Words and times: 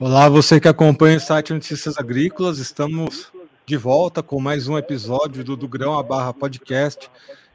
Olá, 0.00 0.28
você 0.28 0.60
que 0.60 0.68
acompanha 0.68 1.16
o 1.16 1.20
site 1.20 1.52
Notícias 1.52 1.98
Agrícolas, 1.98 2.58
estamos 2.58 3.32
de 3.66 3.76
volta 3.76 4.22
com 4.22 4.38
mais 4.40 4.68
um 4.68 4.78
episódio 4.78 5.42
do 5.42 5.56
Do 5.56 5.66
Grão 5.66 5.98
a 5.98 6.04
Barra 6.04 6.32
Podcast. 6.32 7.10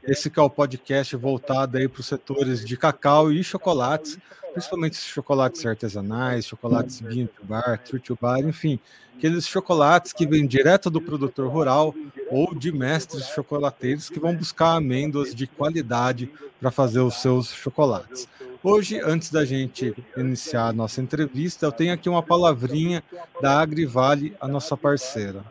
Esse 0.06 0.28
que 0.28 0.38
é 0.38 0.42
o 0.42 0.50
podcast 0.50 1.16
voltado 1.16 1.78
aí 1.78 1.88
para 1.88 2.00
os 2.00 2.06
setores 2.06 2.62
de 2.62 2.76
cacau 2.76 3.32
e 3.32 3.42
chocolates, 3.42 4.18
principalmente 4.52 4.96
chocolates 4.96 5.64
artesanais, 5.64 6.44
chocolates 6.44 7.00
bean 7.00 7.24
to 7.24 7.42
bar, 7.44 7.78
tree 7.82 7.98
to 7.98 8.18
bar, 8.20 8.40
enfim, 8.40 8.78
aqueles 9.16 9.48
chocolates 9.48 10.12
que 10.12 10.26
vêm 10.26 10.46
direto 10.46 10.90
do 10.90 11.00
produtor 11.00 11.50
rural 11.50 11.94
ou 12.30 12.54
de 12.54 12.70
mestres 12.70 13.26
chocolateiros 13.28 14.10
que 14.10 14.20
vão 14.20 14.36
buscar 14.36 14.76
amêndoas 14.76 15.34
de 15.34 15.46
qualidade 15.46 16.30
para 16.60 16.70
fazer 16.70 17.00
os 17.00 17.14
seus 17.22 17.48
chocolates. 17.54 18.28
Hoje, 18.66 18.98
antes 18.98 19.30
da 19.30 19.44
gente 19.44 19.94
iniciar 20.16 20.68
a 20.68 20.72
nossa 20.72 20.98
entrevista, 20.98 21.66
eu 21.66 21.70
tenho 21.70 21.92
aqui 21.92 22.08
uma 22.08 22.22
palavrinha 22.22 23.04
da 23.38 23.60
Agrivale, 23.60 24.34
a 24.40 24.48
nossa 24.48 24.74
parceira. 24.74 25.44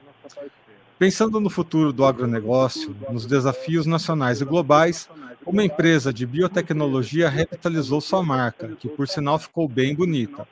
Pensando 0.97 1.39
no 1.39 1.47
futuro 1.47 1.93
do 1.93 2.03
agronegócio, 2.05 2.95
nos 3.11 3.27
desafios 3.27 3.85
nacionais 3.85 4.41
e 4.41 4.45
globais, 4.45 5.07
uma 5.45 5.63
empresa 5.63 6.11
de 6.11 6.25
biotecnologia 6.25 7.29
revitalizou 7.29 8.01
sua 8.01 8.23
marca, 8.23 8.69
que 8.79 8.89
por 8.89 9.07
sinal 9.07 9.37
ficou 9.37 9.67
bem 9.67 9.93
bonita, 9.93 10.47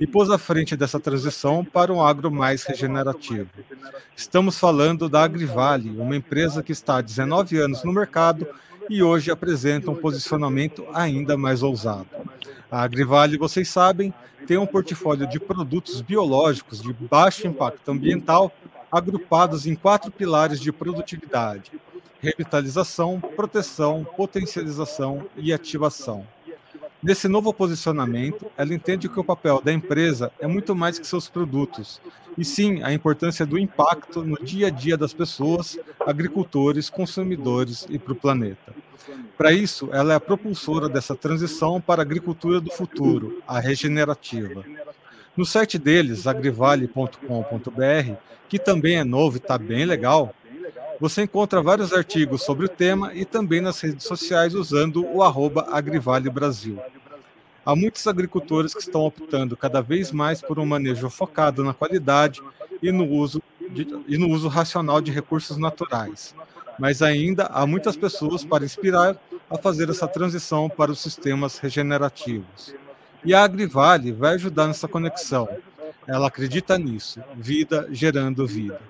e 0.00 0.06
pôs 0.06 0.30
à 0.30 0.38
frente 0.38 0.78
dessa 0.78 0.98
transição 0.98 1.62
para 1.62 1.92
um 1.92 2.02
agro 2.02 2.30
mais 2.30 2.64
regenerativo. 2.64 3.50
Estamos 4.16 4.58
falando 4.58 5.10
da 5.10 5.24
Agrivale, 5.24 5.90
uma 5.90 6.16
empresa 6.16 6.62
que 6.62 6.72
está 6.72 6.96
há 6.96 7.02
19 7.02 7.58
anos 7.58 7.84
no 7.84 7.92
mercado 7.92 8.46
e 8.88 9.02
hoje 9.02 9.30
apresenta 9.30 9.90
um 9.90 9.94
posicionamento 9.94 10.86
ainda 10.92 11.36
mais 11.36 11.62
ousado. 11.62 12.08
A 12.70 12.82
Agrivale, 12.82 13.38
vocês 13.38 13.68
sabem, 13.68 14.12
tem 14.46 14.56
um 14.56 14.66
portfólio 14.66 15.26
de 15.26 15.38
produtos 15.38 16.00
biológicos 16.00 16.80
de 16.80 16.92
baixo 16.92 17.46
impacto 17.46 17.90
ambiental 17.90 18.52
agrupados 18.90 19.66
em 19.66 19.74
quatro 19.74 20.10
pilares 20.10 20.60
de 20.60 20.72
produtividade: 20.72 21.72
revitalização, 22.20 23.20
proteção, 23.20 24.06
potencialização 24.16 25.26
e 25.36 25.52
ativação. 25.52 26.26
Nesse 27.00 27.28
novo 27.28 27.54
posicionamento, 27.54 28.50
ela 28.56 28.74
entende 28.74 29.08
que 29.08 29.20
o 29.20 29.24
papel 29.24 29.60
da 29.62 29.72
empresa 29.72 30.32
é 30.40 30.48
muito 30.48 30.74
mais 30.74 30.98
que 30.98 31.06
seus 31.06 31.28
produtos, 31.28 32.00
e 32.36 32.44
sim 32.44 32.82
a 32.82 32.92
importância 32.92 33.46
do 33.46 33.56
impacto 33.56 34.24
no 34.24 34.36
dia 34.36 34.66
a 34.66 34.70
dia 34.70 34.96
das 34.96 35.12
pessoas, 35.12 35.78
agricultores, 36.04 36.90
consumidores 36.90 37.86
e 37.88 38.00
para 38.00 38.12
o 38.12 38.16
planeta. 38.16 38.74
Para 39.36 39.52
isso, 39.52 39.88
ela 39.92 40.12
é 40.12 40.16
a 40.16 40.20
propulsora 40.20 40.88
dessa 40.88 41.14
transição 41.14 41.80
para 41.80 42.02
a 42.02 42.04
agricultura 42.04 42.60
do 42.60 42.70
futuro, 42.72 43.40
a 43.46 43.60
regenerativa. 43.60 44.64
No 45.36 45.46
site 45.46 45.78
deles, 45.78 46.26
agrivale.com.br, 46.26 48.14
que 48.48 48.58
também 48.58 48.96
é 48.96 49.04
novo 49.04 49.36
e 49.36 49.38
está 49.38 49.56
bem 49.56 49.84
legal, 49.84 50.34
você 51.00 51.22
encontra 51.22 51.62
vários 51.62 51.92
artigos 51.92 52.42
sobre 52.42 52.66
o 52.66 52.68
tema 52.68 53.14
e 53.14 53.24
também 53.24 53.60
nas 53.60 53.80
redes 53.80 54.04
sociais 54.04 54.54
usando 54.54 55.06
o 55.06 55.22
arroba 55.22 55.68
Agrivale 55.70 56.28
Brasil. 56.28 56.78
Há 57.64 57.76
muitos 57.76 58.06
agricultores 58.06 58.74
que 58.74 58.80
estão 58.80 59.02
optando 59.02 59.56
cada 59.56 59.80
vez 59.80 60.10
mais 60.10 60.40
por 60.40 60.58
um 60.58 60.66
manejo 60.66 61.08
focado 61.08 61.62
na 61.62 61.72
qualidade 61.72 62.40
e 62.82 62.90
no 62.90 63.06
uso, 63.06 63.42
de, 63.70 63.86
e 64.08 64.18
no 64.18 64.28
uso 64.28 64.48
racional 64.48 65.00
de 65.00 65.12
recursos 65.12 65.56
naturais. 65.56 66.34
Mas 66.78 67.02
ainda 67.02 67.46
há 67.46 67.66
muitas 67.66 67.96
pessoas 67.96 68.44
para 68.44 68.64
inspirar 68.64 69.16
a 69.50 69.58
fazer 69.58 69.88
essa 69.90 70.08
transição 70.08 70.68
para 70.68 70.90
os 70.90 71.00
sistemas 71.00 71.58
regenerativos. 71.58 72.74
E 73.24 73.34
a 73.34 73.42
Agrivale 73.44 74.12
vai 74.12 74.34
ajudar 74.34 74.66
nessa 74.66 74.88
conexão. 74.88 75.48
Ela 76.06 76.28
acredita 76.28 76.78
nisso, 76.78 77.20
vida 77.36 77.86
gerando 77.90 78.46
vida. 78.46 78.80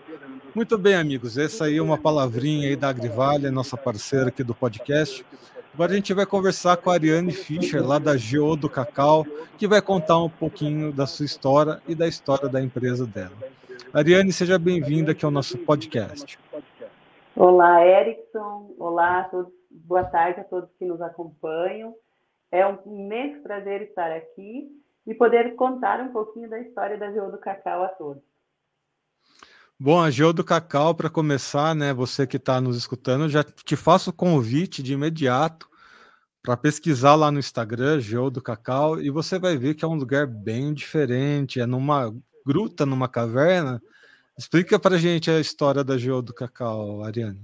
Muito 0.59 0.77
bem, 0.77 0.97
amigos. 0.97 1.39
Essa 1.39 1.67
aí 1.67 1.77
é 1.77 1.81
uma 1.81 1.97
palavrinha 1.97 2.67
aí 2.67 2.75
da 2.75 2.89
Agrivale, 2.89 3.49
nossa 3.49 3.77
parceira 3.77 4.27
aqui 4.27 4.43
do 4.43 4.57
podcast. 4.57 5.25
Agora 5.73 5.93
a 5.93 5.95
gente 5.95 6.13
vai 6.13 6.27
conversar 6.27 6.77
com 6.79 6.91
a 6.91 6.95
Ariane 6.95 7.31
Fischer, 7.31 7.81
lá 7.81 8.01
da 8.01 8.17
Geo 8.17 8.57
do 8.57 8.69
Cacau, 8.69 9.25
que 9.57 9.69
vai 9.69 9.81
contar 9.81 10.19
um 10.19 10.29
pouquinho 10.29 10.93
da 10.93 11.07
sua 11.07 11.27
história 11.27 11.81
e 11.87 11.95
da 11.95 12.09
história 12.09 12.49
da 12.49 12.61
empresa 12.61 13.07
dela. 13.07 13.37
Ariane, 13.95 14.33
seja 14.33 14.59
bem-vinda 14.59 15.13
aqui 15.13 15.25
ao 15.25 15.31
nosso 15.31 15.57
podcast. 15.59 16.37
Olá, 17.37 17.87
Erickson. 17.87 18.75
Olá 18.81 19.21
a 19.21 19.25
todos. 19.29 19.53
Boa 19.71 20.03
tarde 20.03 20.41
a 20.41 20.45
todos 20.45 20.69
que 20.77 20.85
nos 20.85 21.01
acompanham. 21.01 21.95
É 22.51 22.67
um 22.67 22.79
imenso 22.85 23.41
prazer 23.45 23.83
estar 23.83 24.11
aqui 24.11 24.67
e 25.07 25.15
poder 25.15 25.55
contar 25.55 26.01
um 26.01 26.09
pouquinho 26.09 26.51
da 26.51 26.59
história 26.59 26.99
da 26.99 27.13
Geo 27.13 27.31
do 27.31 27.39
Cacau 27.39 27.85
a 27.85 27.89
todos. 27.91 28.38
Bom, 29.81 30.01
a 30.01 30.11
Geo 30.11 30.33
do 30.33 30.43
Cacau, 30.43 30.93
para 30.93 31.09
começar, 31.09 31.73
né, 31.73 31.95
você 31.95 32.27
que 32.27 32.37
está 32.37 32.61
nos 32.61 32.77
escutando, 32.77 33.29
já 33.29 33.45
te 33.45 33.77
faço 33.77 34.11
o 34.11 34.13
convite 34.13 34.83
de 34.83 34.93
imediato 34.93 35.69
para 36.43 36.57
pesquisar 36.57 37.15
lá 37.15 37.31
no 37.31 37.39
Instagram, 37.39 38.01
Geo 38.01 38.29
do 38.29 38.43
Cacau, 38.43 39.01
e 39.01 39.09
você 39.09 39.39
vai 39.39 39.57
ver 39.57 39.77
que 39.77 39.85
é 39.85 39.89
um 39.89 39.95
lugar 39.95 40.27
bem 40.27 40.75
diferente, 40.75 41.61
é 41.61 41.67
numa 41.67 42.13
gruta, 42.45 42.85
numa 42.85 43.09
caverna. 43.09 43.81
Explica 44.37 44.81
para 44.81 44.97
a 44.97 44.99
gente 44.99 45.31
a 45.31 45.39
história 45.39 45.85
da 45.85 45.97
Geo 45.97 46.23
do 46.23 46.35
Cacau, 46.35 47.05
Ariane. 47.05 47.41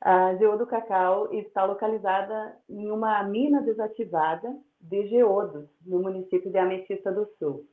A 0.00 0.34
Geo 0.36 0.56
do 0.56 0.66
Cacau 0.66 1.34
está 1.34 1.66
localizada 1.66 2.56
em 2.66 2.90
uma 2.90 3.22
mina 3.24 3.60
desativada 3.60 4.56
de 4.80 5.06
geodos, 5.08 5.68
no 5.84 6.00
município 6.00 6.50
de 6.50 6.56
Ametista 6.56 7.12
do 7.12 7.28
Sul. 7.38 7.68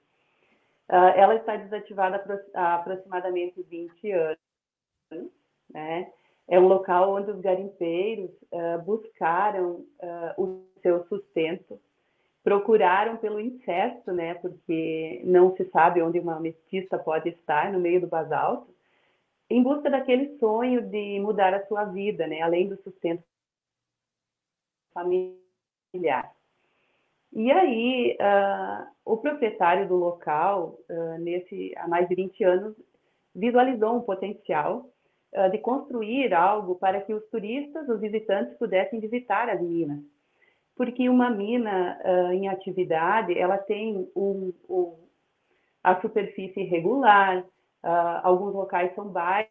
Uh, 0.89 1.11
ela 1.15 1.35
está 1.35 1.57
desativada 1.57 2.23
há 2.53 2.75
aproximadamente 2.75 3.61
20 3.63 4.11
anos, 4.11 5.31
né? 5.69 6.11
É 6.47 6.57
um 6.57 6.67
local 6.67 7.13
onde 7.13 7.29
os 7.29 7.41
garimpeiros 7.41 8.31
uh, 8.53 8.81
buscaram 8.83 9.85
uh, 10.01 10.41
o 10.41 10.65
seu 10.81 11.05
sustento, 11.07 11.77
procuraram 12.41 13.17
pelo 13.17 13.37
incesto, 13.37 14.13
né? 14.13 14.35
Porque 14.35 15.21
não 15.25 15.53
se 15.57 15.65
sabe 15.71 16.01
onde 16.01 16.19
uma 16.19 16.37
ametista 16.37 16.97
pode 16.97 17.29
estar 17.29 17.69
no 17.73 17.79
meio 17.79 17.99
do 17.99 18.07
basalto, 18.07 18.73
em 19.49 19.61
busca 19.61 19.89
daquele 19.89 20.37
sonho 20.37 20.81
de 20.81 21.19
mudar 21.19 21.53
a 21.53 21.65
sua 21.67 21.83
vida, 21.83 22.25
né? 22.27 22.41
Além 22.41 22.69
do 22.69 22.81
sustento 22.81 23.23
familiar. 24.93 26.36
E 27.37 27.51
aí, 27.51 28.17
uh, 28.19 28.87
o 29.05 29.17
proprietário 29.17 29.87
do 29.87 29.95
local, 29.95 30.79
uh, 30.89 31.19
nesse, 31.19 31.71
há 31.77 31.87
mais 31.87 32.09
de 32.09 32.15
20 32.15 32.43
anos, 32.43 32.75
visualizou 33.35 33.95
um 33.95 34.01
potencial 34.01 34.89
uh, 35.35 35.51
de 35.51 35.59
construir 35.59 36.33
algo 36.33 36.73
para 36.79 36.99
que 36.99 37.13
os 37.13 37.23
turistas, 37.29 37.87
os 37.87 38.01
visitantes, 38.01 38.57
pudessem 38.57 38.99
visitar 38.99 39.49
as 39.49 39.61
minas. 39.61 39.99
Porque 40.75 41.07
uma 41.09 41.29
mina 41.29 41.99
em 42.33 42.49
atividade, 42.49 43.37
ela 43.37 43.57
tem 43.57 44.07
um, 44.15 44.53
um, 44.69 44.95
a 45.83 45.99
superfície 46.01 46.59
irregular, 46.59 47.43
alguns 48.21 48.53
locais 48.53 48.93
são 48.93 49.07
baixos, 49.07 49.49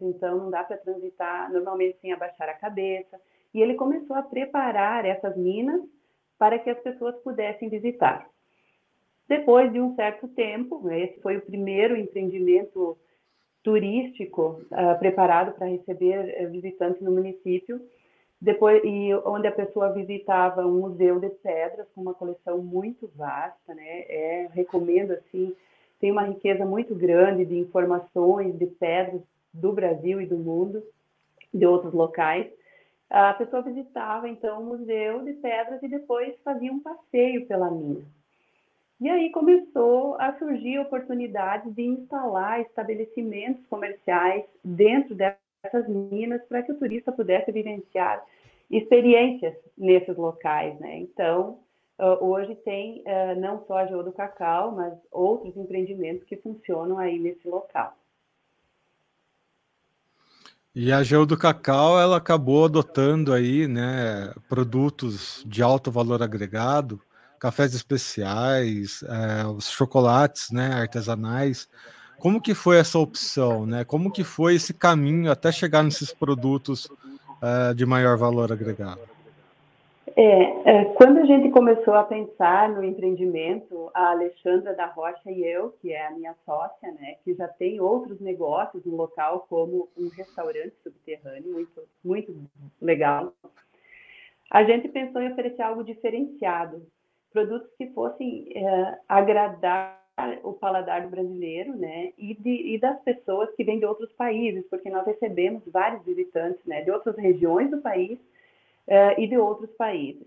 então 0.00 0.38
não 0.38 0.48
dá 0.48 0.62
para 0.62 0.76
transitar 0.76 1.52
normalmente 1.52 1.98
sem 2.00 2.12
abaixar 2.12 2.48
a 2.48 2.54
cabeça. 2.54 3.20
E 3.52 3.60
ele 3.60 3.74
começou 3.74 4.14
a 4.14 4.22
preparar 4.22 5.04
essas 5.04 5.36
minas 5.36 5.80
para 6.38 6.58
que 6.58 6.70
as 6.70 6.78
pessoas 6.78 7.16
pudessem 7.16 7.68
visitar. 7.68 8.28
Depois 9.28 9.70
de 9.72 9.80
um 9.80 9.94
certo 9.94 10.26
tempo, 10.28 10.80
né, 10.82 11.00
esse 11.00 11.20
foi 11.20 11.36
o 11.36 11.42
primeiro 11.42 11.96
empreendimento 11.96 12.96
turístico 13.62 14.62
uh, 14.70 14.98
preparado 14.98 15.52
para 15.52 15.66
receber 15.66 16.46
uh, 16.46 16.50
visitantes 16.50 17.02
no 17.02 17.10
município, 17.10 17.80
depois 18.40 18.80
e 18.84 19.12
onde 19.26 19.48
a 19.48 19.52
pessoa 19.52 19.92
visitava 19.92 20.64
um 20.64 20.80
museu 20.80 21.18
de 21.18 21.28
pedras 21.28 21.88
com 21.92 22.00
uma 22.00 22.14
coleção 22.14 22.58
muito 22.58 23.10
vasta, 23.16 23.74
né? 23.74 24.02
É, 24.08 24.48
recomendo 24.52 25.10
assim, 25.10 25.54
tem 26.00 26.12
uma 26.12 26.22
riqueza 26.22 26.64
muito 26.64 26.94
grande 26.94 27.44
de 27.44 27.58
informações 27.58 28.56
de 28.56 28.66
pedras 28.66 29.20
do 29.52 29.72
Brasil 29.72 30.20
e 30.20 30.26
do 30.26 30.38
mundo, 30.38 30.82
de 31.52 31.66
outros 31.66 31.92
locais 31.92 32.46
a 33.10 33.32
pessoa 33.34 33.62
visitava 33.62 34.28
então 34.28 34.60
o 34.60 34.66
museu 34.66 35.24
de 35.24 35.32
pedras 35.34 35.82
e 35.82 35.88
depois 35.88 36.34
fazia 36.44 36.72
um 36.72 36.80
passeio 36.80 37.46
pela 37.46 37.70
mina. 37.70 38.04
E 39.00 39.08
aí 39.08 39.30
começou 39.30 40.16
a 40.20 40.36
surgir 40.38 40.76
a 40.76 40.82
oportunidade 40.82 41.70
de 41.70 41.82
instalar 41.82 42.60
estabelecimentos 42.60 43.64
comerciais 43.66 44.44
dentro 44.64 45.14
dessas 45.14 45.88
minas 45.88 46.42
para 46.46 46.62
que 46.62 46.72
o 46.72 46.78
turista 46.78 47.12
pudesse 47.12 47.52
vivenciar 47.52 48.24
experiências 48.68 49.54
nesses 49.76 50.16
locais, 50.16 50.78
né? 50.80 50.98
Então, 50.98 51.60
hoje 52.20 52.54
tem 52.56 53.02
não 53.38 53.64
só 53.66 53.78
a 53.78 53.86
Geo 53.86 54.02
do 54.02 54.12
Cacau, 54.12 54.72
mas 54.72 54.92
outros 55.12 55.56
empreendimentos 55.56 56.24
que 56.24 56.36
funcionam 56.36 56.98
aí 56.98 57.18
nesse 57.18 57.48
local. 57.48 57.94
E 60.74 60.92
a 60.92 61.02
Geo 61.02 61.26
do 61.26 61.36
Cacau, 61.36 62.00
ela 62.00 62.18
acabou 62.18 62.66
adotando 62.66 63.32
aí, 63.32 63.66
né, 63.66 64.32
produtos 64.48 65.42
de 65.46 65.62
alto 65.62 65.90
valor 65.90 66.22
agregado, 66.22 67.00
cafés 67.38 67.74
especiais, 67.74 69.02
é, 69.02 69.46
os 69.46 69.70
chocolates, 69.70 70.50
né, 70.50 70.72
artesanais. 70.74 71.68
Como 72.18 72.40
que 72.40 72.54
foi 72.54 72.78
essa 72.78 72.98
opção, 72.98 73.64
né? 73.64 73.84
Como 73.84 74.10
que 74.10 74.24
foi 74.24 74.56
esse 74.56 74.74
caminho 74.74 75.30
até 75.30 75.52
chegar 75.52 75.84
nesses 75.84 76.12
produtos 76.12 76.86
uh, 76.86 77.72
de 77.74 77.86
maior 77.86 78.18
valor 78.18 78.52
agregado? 78.52 79.07
É, 80.16 80.70
é, 80.70 80.84
quando 80.94 81.18
a 81.18 81.24
gente 81.24 81.50
começou 81.50 81.94
a 81.94 82.04
pensar 82.04 82.68
no 82.68 82.84
empreendimento, 82.84 83.90
a 83.94 84.10
Alexandra 84.10 84.74
da 84.74 84.86
Rocha 84.86 85.30
e 85.30 85.44
eu, 85.44 85.70
que 85.80 85.92
é 85.92 86.06
a 86.06 86.10
minha 86.10 86.34
sócia, 86.44 86.92
né, 86.92 87.16
que 87.24 87.34
já 87.34 87.48
tem 87.48 87.80
outros 87.80 88.20
negócios 88.20 88.84
no 88.84 88.96
local, 88.96 89.46
como 89.48 89.88
um 89.96 90.08
restaurante 90.08 90.74
subterrâneo, 90.82 91.52
muito, 91.52 91.88
muito 92.04 92.34
legal, 92.80 93.32
a 94.50 94.62
gente 94.64 94.88
pensou 94.88 95.20
em 95.20 95.32
oferecer 95.32 95.62
algo 95.62 95.84
diferenciado, 95.84 96.86
produtos 97.32 97.70
que 97.76 97.88
fossem 97.88 98.48
é, 98.54 98.98
agradar 99.08 99.98
o 100.42 100.52
paladar 100.52 101.02
do 101.02 101.10
brasileiro, 101.10 101.76
né, 101.76 102.12
e, 102.18 102.34
de, 102.34 102.74
e, 102.74 102.78
das 102.78 103.00
pessoas 103.02 103.54
que 103.54 103.62
vêm 103.62 103.78
de 103.78 103.86
outros 103.86 104.12
países, 104.12 104.66
porque 104.68 104.90
nós 104.90 105.06
recebemos 105.06 105.62
vários 105.66 106.04
visitantes, 106.04 106.64
né, 106.66 106.82
de 106.82 106.90
outras 106.90 107.16
regiões 107.16 107.70
do 107.70 107.78
país 107.78 108.18
uh, 108.88 109.20
e 109.20 109.26
de 109.26 109.38
outros 109.38 109.70
países. 109.76 110.26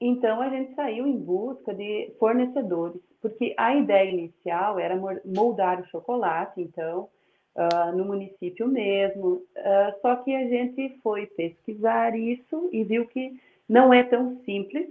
Então 0.00 0.40
a 0.40 0.48
gente 0.48 0.74
saiu 0.74 1.06
em 1.06 1.16
busca 1.16 1.74
de 1.74 2.12
fornecedores, 2.18 3.00
porque 3.20 3.54
a 3.56 3.76
ideia 3.76 4.10
inicial 4.10 4.78
era 4.78 4.96
moldar 5.24 5.80
o 5.80 5.86
chocolate, 5.86 6.60
então 6.60 7.08
uh, 7.54 7.96
no 7.96 8.04
município 8.04 8.66
mesmo. 8.66 9.44
Uh, 9.56 10.00
só 10.00 10.16
que 10.16 10.34
a 10.34 10.48
gente 10.48 10.98
foi 11.02 11.26
pesquisar 11.26 12.16
isso 12.16 12.68
e 12.72 12.82
viu 12.82 13.06
que 13.06 13.40
não 13.68 13.92
é 13.92 14.02
tão 14.02 14.40
simples 14.44 14.88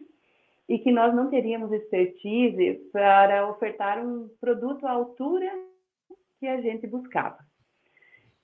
e 0.69 0.79
que 0.79 0.91
nós 0.91 1.13
não 1.13 1.29
teríamos 1.29 1.71
expertise 1.73 2.75
para 2.93 3.49
ofertar 3.49 3.99
um 3.99 4.29
produto 4.39 4.85
à 4.85 4.91
altura 4.91 5.51
que 6.39 6.47
a 6.47 6.61
gente 6.61 6.87
buscava. 6.87 7.50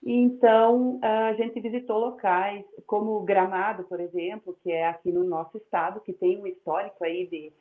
Então, 0.04 1.00
a 1.02 1.34
gente 1.34 1.60
visitou 1.60 2.00
locais 2.00 2.64
como 2.86 3.20
Gramado, 3.22 3.84
por 3.86 4.00
exemplo, 4.00 4.58
que 4.64 4.72
é 4.72 4.88
aqui 4.88 5.12
no 5.12 5.24
nosso 5.24 5.58
estado, 5.58 6.00
que 6.02 6.14
tem 6.14 6.42
um 6.42 6.48
histórico 6.48 7.04
aí 7.04 7.28
de, 7.28 7.52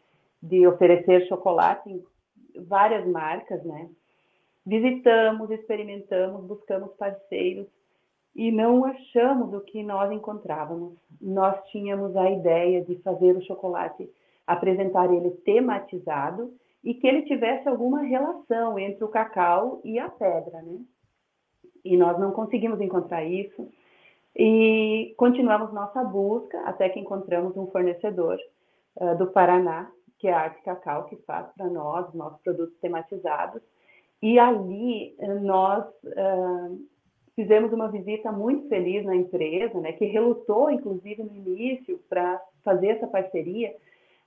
de 0.43 0.67
oferecer 0.67 1.27
chocolate 1.27 1.91
em 1.91 2.05
várias 2.65 3.07
marcas, 3.07 3.65
né? 3.65 3.89
Visitamos, 4.65 5.51
experimentamos, 5.51 6.45
buscamos 6.45 6.93
parceiros 6.95 7.67
e 8.35 8.51
não 8.53 8.85
achamos 8.85 9.55
o 9.55 9.61
que 9.61 9.83
nós 9.83 10.11
encontrávamos. 10.13 10.95
Nós 11.21 11.57
tínhamos 11.71 12.15
a 12.17 12.31
ideia 12.31 12.85
de 12.85 12.97
fazer 12.97 13.37
o 13.37 13.43
chocolate 13.43 14.09
apresentar 14.47 15.13
ele 15.13 15.31
tematizado 15.45 16.53
e 16.85 16.95
que 16.95 17.07
ele 17.07 17.23
tivesse 17.23 17.69
alguma 17.69 18.03
relação 18.03 18.79
entre 18.79 19.03
o 19.03 19.09
cacau 19.09 19.81
e 19.83 19.99
a 19.99 20.09
pedra, 20.09 20.63
né? 20.63 20.79
E 21.93 21.97
nós 21.97 22.19
não 22.19 22.33
conseguimos 22.33 22.81
encontrar 22.81 23.25
isso 23.25 23.69
e 24.35 25.15
continuamos 25.17 25.73
nossa 25.73 26.05
busca 26.05 26.61
até 26.63 26.89
que 26.89 27.01
encontramos 27.01 27.57
um 27.57 27.67
fornecedor 27.69 28.39
uh, 28.97 29.17
do 29.17 29.29
Paraná, 29.29 29.91
que 30.19 30.29
é 30.29 30.33
a 30.33 30.41
Arte 30.41 30.63
Cacau, 30.63 31.05
que 31.05 31.17
faz 31.17 31.47
para 31.57 31.69
nós 31.69 32.13
nossos 32.13 32.41
produtos 32.43 32.77
tematizados. 32.81 33.63
E 34.23 34.39
ali 34.39 35.17
nós 35.43 35.87
uh, 36.05 36.87
fizemos 37.35 37.73
uma 37.73 37.89
visita 37.89 38.33
muito 38.33 38.69
feliz 38.69 39.05
na 39.05 39.15
empresa, 39.15 39.79
né, 39.81 39.93
que 39.93 40.07
relutou, 40.07 40.71
inclusive, 40.71 41.23
no 41.23 41.35
início 41.35 41.99
para 42.09 42.41
fazer 42.65 42.89
essa 42.89 43.07
parceria, 43.07 43.75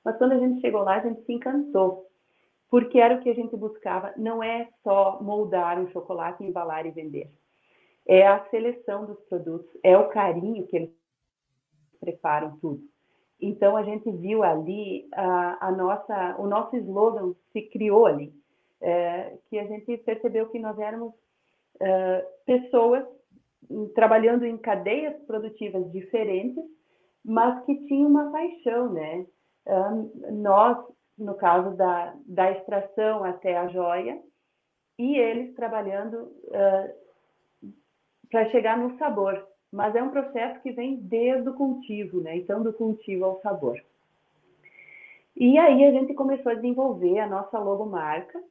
mas 0.03 0.17
quando 0.17 0.33
a 0.33 0.39
gente 0.39 0.61
chegou 0.61 0.81
lá, 0.81 0.95
a 0.95 1.01
gente 1.01 1.23
se 1.25 1.33
encantou, 1.33 2.07
porque 2.69 2.99
era 2.99 3.15
o 3.15 3.19
que 3.19 3.29
a 3.29 3.35
gente 3.35 3.55
buscava. 3.55 4.13
Não 4.15 4.41
é 4.41 4.69
só 4.83 5.19
moldar 5.21 5.79
um 5.79 5.89
chocolate, 5.89 6.43
embalar 6.43 6.85
e 6.85 6.91
vender. 6.91 7.29
É 8.11 8.25
a 8.25 8.43
seleção 8.49 9.05
dos 9.05 9.19
produtos, 9.25 9.69
é 9.83 9.95
o 9.95 10.09
carinho 10.09 10.65
que 10.65 10.75
eles 10.75 10.89
preparam 11.99 12.57
tudo. 12.57 12.81
Então 13.39 13.77
a 13.77 13.83
gente 13.83 14.09
viu 14.09 14.41
ali 14.41 15.07
a, 15.13 15.67
a 15.67 15.71
nossa, 15.71 16.35
o 16.39 16.47
nosso 16.47 16.75
slogan 16.75 17.35
se 17.53 17.61
criou 17.69 18.07
ali, 18.07 18.33
é, 18.81 19.37
que 19.47 19.59
a 19.59 19.65
gente 19.67 19.95
percebeu 19.97 20.49
que 20.49 20.57
nós 20.57 20.79
éramos 20.79 21.13
é, 21.79 22.27
pessoas 22.47 23.05
trabalhando 23.93 24.43
em 24.43 24.57
cadeias 24.57 25.15
produtivas 25.27 25.91
diferentes, 25.91 26.63
mas 27.23 27.63
que 27.65 27.85
tinham 27.85 28.09
uma 28.09 28.31
paixão, 28.31 28.91
né? 28.91 29.27
nós, 30.31 30.83
no 31.15 31.35
caso 31.35 31.77
da, 31.77 32.15
da 32.25 32.51
extração 32.53 33.23
até 33.23 33.55
a 33.55 33.67
joia, 33.67 34.19
e 34.97 35.15
eles 35.15 35.53
trabalhando 35.53 36.15
uh, 36.15 37.08
para 38.29 38.49
chegar 38.49 38.77
no 38.77 38.97
sabor. 38.97 39.47
Mas 39.71 39.95
é 39.95 40.01
um 40.01 40.09
processo 40.09 40.59
que 40.61 40.71
vem 40.71 40.97
desde 40.97 41.47
o 41.49 41.53
cultivo, 41.53 42.21
né? 42.21 42.37
Então, 42.37 42.63
do 42.63 42.73
cultivo 42.73 43.25
ao 43.25 43.41
sabor. 43.41 43.79
E 45.35 45.57
aí 45.57 45.85
a 45.85 45.91
gente 45.91 46.13
começou 46.13 46.51
a 46.51 46.55
desenvolver 46.55 47.19
a 47.19 47.27
nossa 47.27 47.57
logomarca, 47.59 48.41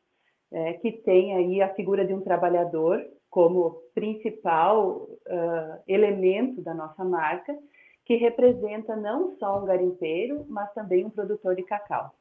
é, 0.51 0.75
que 0.75 0.93
tem 0.93 1.35
aí 1.35 1.61
a 1.61 1.75
figura 1.75 2.05
de 2.07 2.15
um 2.15 2.21
trabalhador 2.21 3.05
como 3.29 3.83
principal 3.95 5.07
uh, 5.27 5.83
elemento 5.87 6.63
da 6.63 6.73
nossa 6.73 7.05
marca, 7.05 7.57
que 8.05 8.17
representa 8.17 8.97
não 8.97 9.37
só 9.39 9.61
um 9.61 9.67
garimpeiro, 9.67 10.47
mas 10.49 10.73
também 10.73 11.05
um 11.05 11.11
produtor 11.11 11.55
de 11.55 11.63
cacau. 11.63 12.15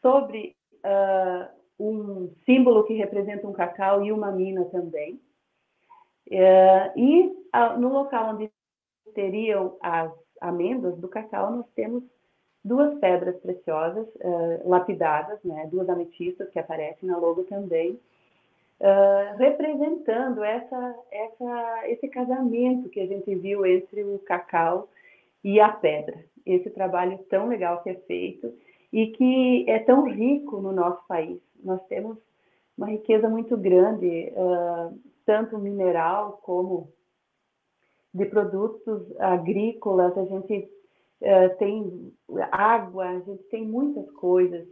Sobre 0.00 0.54
uh, 0.84 1.62
um 1.80 2.32
símbolo 2.46 2.84
que 2.84 2.94
representa 2.94 3.46
um 3.46 3.52
cacau 3.52 4.04
e 4.04 4.12
uma 4.12 4.30
mina 4.30 4.64
também. 4.66 5.20
Uh, 6.32 6.98
e 6.98 7.30
no 7.78 7.92
local 7.92 8.30
onde 8.30 8.50
teriam 9.14 9.76
as 9.82 10.10
amêndoas 10.40 10.96
do 10.96 11.06
cacau, 11.06 11.50
nós 11.50 11.66
temos 11.74 12.02
duas 12.64 12.98
pedras 12.98 13.36
preciosas 13.40 14.06
lapidadas, 14.64 15.38
né, 15.44 15.68
duas 15.70 15.88
ametistas 15.88 16.48
que 16.50 16.58
aparecem 16.58 17.08
na 17.08 17.18
logo 17.18 17.44
também, 17.44 18.00
uh, 18.80 19.36
representando 19.36 20.42
essa, 20.42 20.98
essa, 21.10 21.88
esse 21.88 22.08
casamento 22.08 22.88
que 22.88 23.00
a 23.00 23.06
gente 23.06 23.34
viu 23.34 23.64
entre 23.64 24.02
o 24.02 24.18
cacau 24.20 24.88
e 25.42 25.60
a 25.60 25.68
pedra. 25.68 26.24
Esse 26.44 26.70
trabalho 26.70 27.18
tão 27.30 27.48
legal 27.48 27.82
que 27.82 27.90
é 27.90 27.94
feito 27.94 28.52
e 28.92 29.08
que 29.08 29.64
é 29.68 29.78
tão 29.80 30.04
rico 30.08 30.60
no 30.60 30.72
nosso 30.72 31.06
país. 31.06 31.40
Nós 31.62 31.80
temos 31.86 32.18
uma 32.76 32.88
riqueza 32.88 33.28
muito 33.28 33.56
grande, 33.56 34.32
uh, 34.34 34.98
tanto 35.24 35.58
mineral 35.58 36.40
como 36.42 36.92
de 38.12 38.26
produtos 38.26 39.02
agrícolas. 39.18 40.16
A 40.16 40.24
gente 40.24 40.70
uh, 41.20 41.56
tem 41.58 42.12
água, 42.50 43.08
a 43.08 43.20
gente 43.20 43.42
tem 43.44 43.66
muitas 43.66 44.10
coisas. 44.12 44.66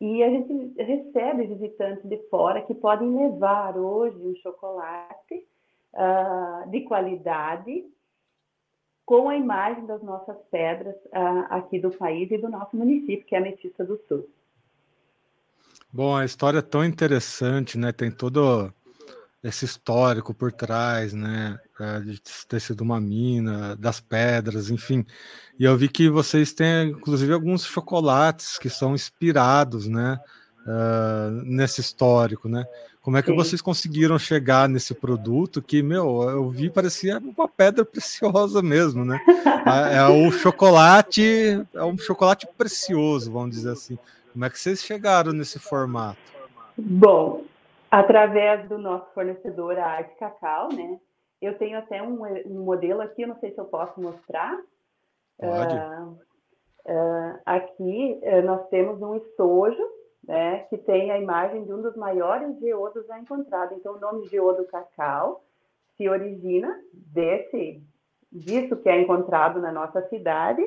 E 0.00 0.22
a 0.22 0.28
gente 0.28 0.74
recebe 0.76 1.46
visitantes 1.46 2.04
de 2.04 2.18
fora 2.28 2.62
que 2.62 2.74
podem 2.74 3.16
levar 3.16 3.76
hoje 3.78 4.18
um 4.18 4.34
chocolate 4.36 5.46
uh, 5.94 6.70
de 6.70 6.82
qualidade 6.82 7.84
com 9.06 9.28
a 9.28 9.36
imagem 9.36 9.86
das 9.86 10.02
nossas 10.02 10.36
pedras 10.50 10.96
aqui 11.48 11.78
do 11.78 11.92
país 11.92 12.28
e 12.28 12.36
do 12.36 12.48
nosso 12.48 12.76
município, 12.76 13.24
que 13.24 13.36
é 13.36 13.38
a 13.38 13.40
Metista 13.40 13.84
do 13.84 13.96
Sul. 14.08 14.28
Bom, 15.92 16.16
a 16.16 16.24
história 16.24 16.58
é 16.58 16.62
tão 16.62 16.84
interessante, 16.84 17.78
né? 17.78 17.92
Tem 17.92 18.10
todo 18.10 18.72
esse 19.42 19.64
histórico 19.64 20.34
por 20.34 20.52
trás, 20.52 21.12
né? 21.12 21.58
É, 21.78 22.00
de 22.00 22.20
ter 22.48 22.60
sido 22.60 22.80
uma 22.80 23.00
mina, 23.00 23.76
das 23.76 24.00
pedras, 24.00 24.70
enfim. 24.70 25.04
E 25.58 25.64
eu 25.64 25.76
vi 25.76 25.88
que 25.88 26.08
vocês 26.08 26.52
têm, 26.52 26.90
inclusive, 26.90 27.32
alguns 27.32 27.64
chocolates 27.64 28.58
que 28.58 28.68
são 28.68 28.94
inspirados, 28.94 29.86
né? 29.86 30.18
Uh, 30.66 31.30
nesse 31.44 31.80
histórico, 31.80 32.48
né? 32.48 32.66
Como 33.00 33.16
é 33.16 33.22
que 33.22 33.30
Sim. 33.30 33.36
vocês 33.36 33.62
conseguiram 33.62 34.18
chegar 34.18 34.68
nesse 34.68 34.92
produto 34.92 35.62
que, 35.62 35.80
meu, 35.80 36.22
eu 36.22 36.50
vi 36.50 36.68
parecia 36.68 37.18
uma 37.18 37.46
pedra 37.46 37.84
preciosa 37.84 38.60
mesmo, 38.60 39.04
né? 39.04 39.20
É, 39.64 39.98
é 40.02 40.08
o 40.08 40.32
chocolate, 40.32 41.64
é 41.72 41.84
um 41.84 41.96
chocolate 41.96 42.48
precioso, 42.58 43.30
vamos 43.30 43.54
dizer 43.54 43.70
assim. 43.70 43.96
Como 44.36 44.44
é 44.44 44.50
que 44.50 44.58
vocês 44.58 44.82
chegaram 44.82 45.32
nesse 45.32 45.58
formato? 45.58 46.18
Bom, 46.76 47.44
através 47.90 48.68
do 48.68 48.76
nosso 48.76 49.10
fornecedor, 49.14 49.78
a 49.78 49.86
Arte 49.86 50.14
Cacau, 50.18 50.68
né? 50.74 51.00
Eu 51.40 51.56
tenho 51.56 51.78
até 51.78 52.02
um, 52.02 52.22
um 52.44 52.62
modelo 52.62 53.00
aqui, 53.00 53.22
eu 53.22 53.28
não 53.28 53.40
sei 53.40 53.52
se 53.52 53.58
eu 53.58 53.64
posso 53.64 53.98
mostrar. 53.98 54.54
Pode. 55.38 55.74
Uh, 55.74 56.18
uh, 56.84 57.40
aqui 57.46 58.20
uh, 58.22 58.42
nós 58.44 58.68
temos 58.68 59.00
um 59.00 59.16
estojo, 59.16 59.82
né, 60.28 60.66
que 60.68 60.76
tem 60.76 61.10
a 61.10 61.18
imagem 61.18 61.64
de 61.64 61.72
um 61.72 61.80
dos 61.80 61.96
maiores 61.96 62.60
geodos 62.60 63.06
já 63.06 63.18
encontrados. 63.18 63.78
Então, 63.78 63.94
o 63.94 64.00
nome 64.00 64.26
geodo 64.26 64.66
cacau 64.66 65.46
se 65.96 66.06
origina 66.10 66.78
desse, 66.92 67.82
disso 68.30 68.76
que 68.76 68.88
é 68.90 69.00
encontrado 69.00 69.62
na 69.62 69.72
nossa 69.72 70.06
cidade. 70.10 70.62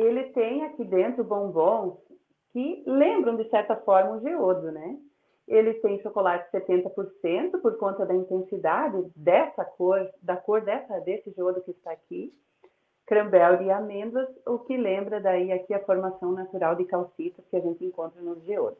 Ele 0.00 0.24
tem 0.30 0.64
aqui 0.64 0.84
dentro 0.84 1.24
bombons 1.24 1.98
que 2.52 2.82
lembram, 2.86 3.36
de 3.36 3.48
certa 3.50 3.76
forma, 3.76 4.16
o 4.16 4.20
geodo, 4.20 4.70
né? 4.72 4.96
Ele 5.46 5.74
tem 5.74 6.00
chocolate 6.00 6.50
70% 6.52 7.60
por 7.62 7.76
conta 7.78 8.04
da 8.04 8.14
intensidade 8.14 9.10
dessa 9.16 9.64
cor, 9.64 10.08
da 10.22 10.36
cor 10.36 10.60
dessa, 10.60 11.00
desse 11.00 11.30
geodo 11.32 11.62
que 11.62 11.70
está 11.70 11.92
aqui. 11.92 12.32
Cranberry 13.06 13.64
e 13.64 13.70
amêndoas, 13.70 14.28
o 14.46 14.58
que 14.58 14.76
lembra 14.76 15.18
daí 15.18 15.50
aqui 15.50 15.72
a 15.72 15.82
formação 15.84 16.32
natural 16.32 16.76
de 16.76 16.84
calcitas 16.84 17.44
que 17.48 17.56
a 17.56 17.60
gente 17.60 17.82
encontra 17.82 18.20
nos 18.20 18.44
geodos. 18.44 18.78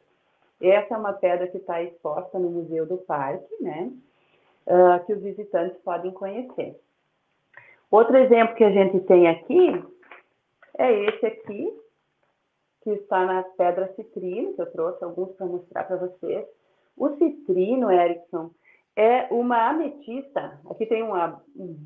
Essa 0.60 0.94
é 0.94 0.98
uma 0.98 1.14
pedra 1.14 1.46
que 1.48 1.56
está 1.56 1.82
exposta 1.82 2.38
no 2.38 2.50
Museu 2.50 2.84
do 2.84 2.98
Parque, 2.98 3.48
né? 3.62 3.90
Uh, 4.66 5.04
que 5.06 5.14
os 5.14 5.22
visitantes 5.22 5.78
podem 5.78 6.12
conhecer. 6.12 6.78
Outro 7.90 8.16
exemplo 8.18 8.54
que 8.54 8.64
a 8.64 8.70
gente 8.70 9.00
tem 9.00 9.26
aqui 9.28 9.82
é 10.78 11.04
esse 11.04 11.26
aqui, 11.26 11.76
que 12.82 12.90
está 12.90 13.26
na 13.26 13.42
pedra 13.42 13.92
citrino, 13.94 14.54
que 14.54 14.62
eu 14.62 14.72
trouxe 14.72 15.04
alguns 15.04 15.32
para 15.32 15.46
mostrar 15.46 15.84
para 15.84 15.96
vocês. 15.96 16.46
O 16.96 17.10
citrino, 17.16 17.90
Erickson, 17.90 18.50
é 18.96 19.26
uma 19.32 19.68
ametista. 19.68 20.60
Aqui 20.70 20.86
tem 20.86 21.02
uma, 21.02 21.42
um, 21.56 21.76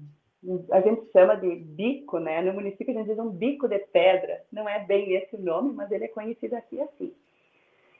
a 0.70 0.80
gente 0.80 1.10
chama 1.10 1.36
de 1.36 1.56
bico, 1.56 2.18
né? 2.18 2.42
No 2.42 2.52
município 2.52 2.94
a 2.94 2.98
gente 2.98 3.08
diz 3.08 3.18
um 3.18 3.30
bico 3.30 3.66
de 3.66 3.78
pedra. 3.78 4.42
Não 4.52 4.68
é 4.68 4.84
bem 4.84 5.14
esse 5.14 5.36
o 5.36 5.40
nome, 5.40 5.72
mas 5.72 5.90
ele 5.90 6.04
é 6.04 6.08
conhecido 6.08 6.54
aqui 6.54 6.80
assim. 6.80 7.14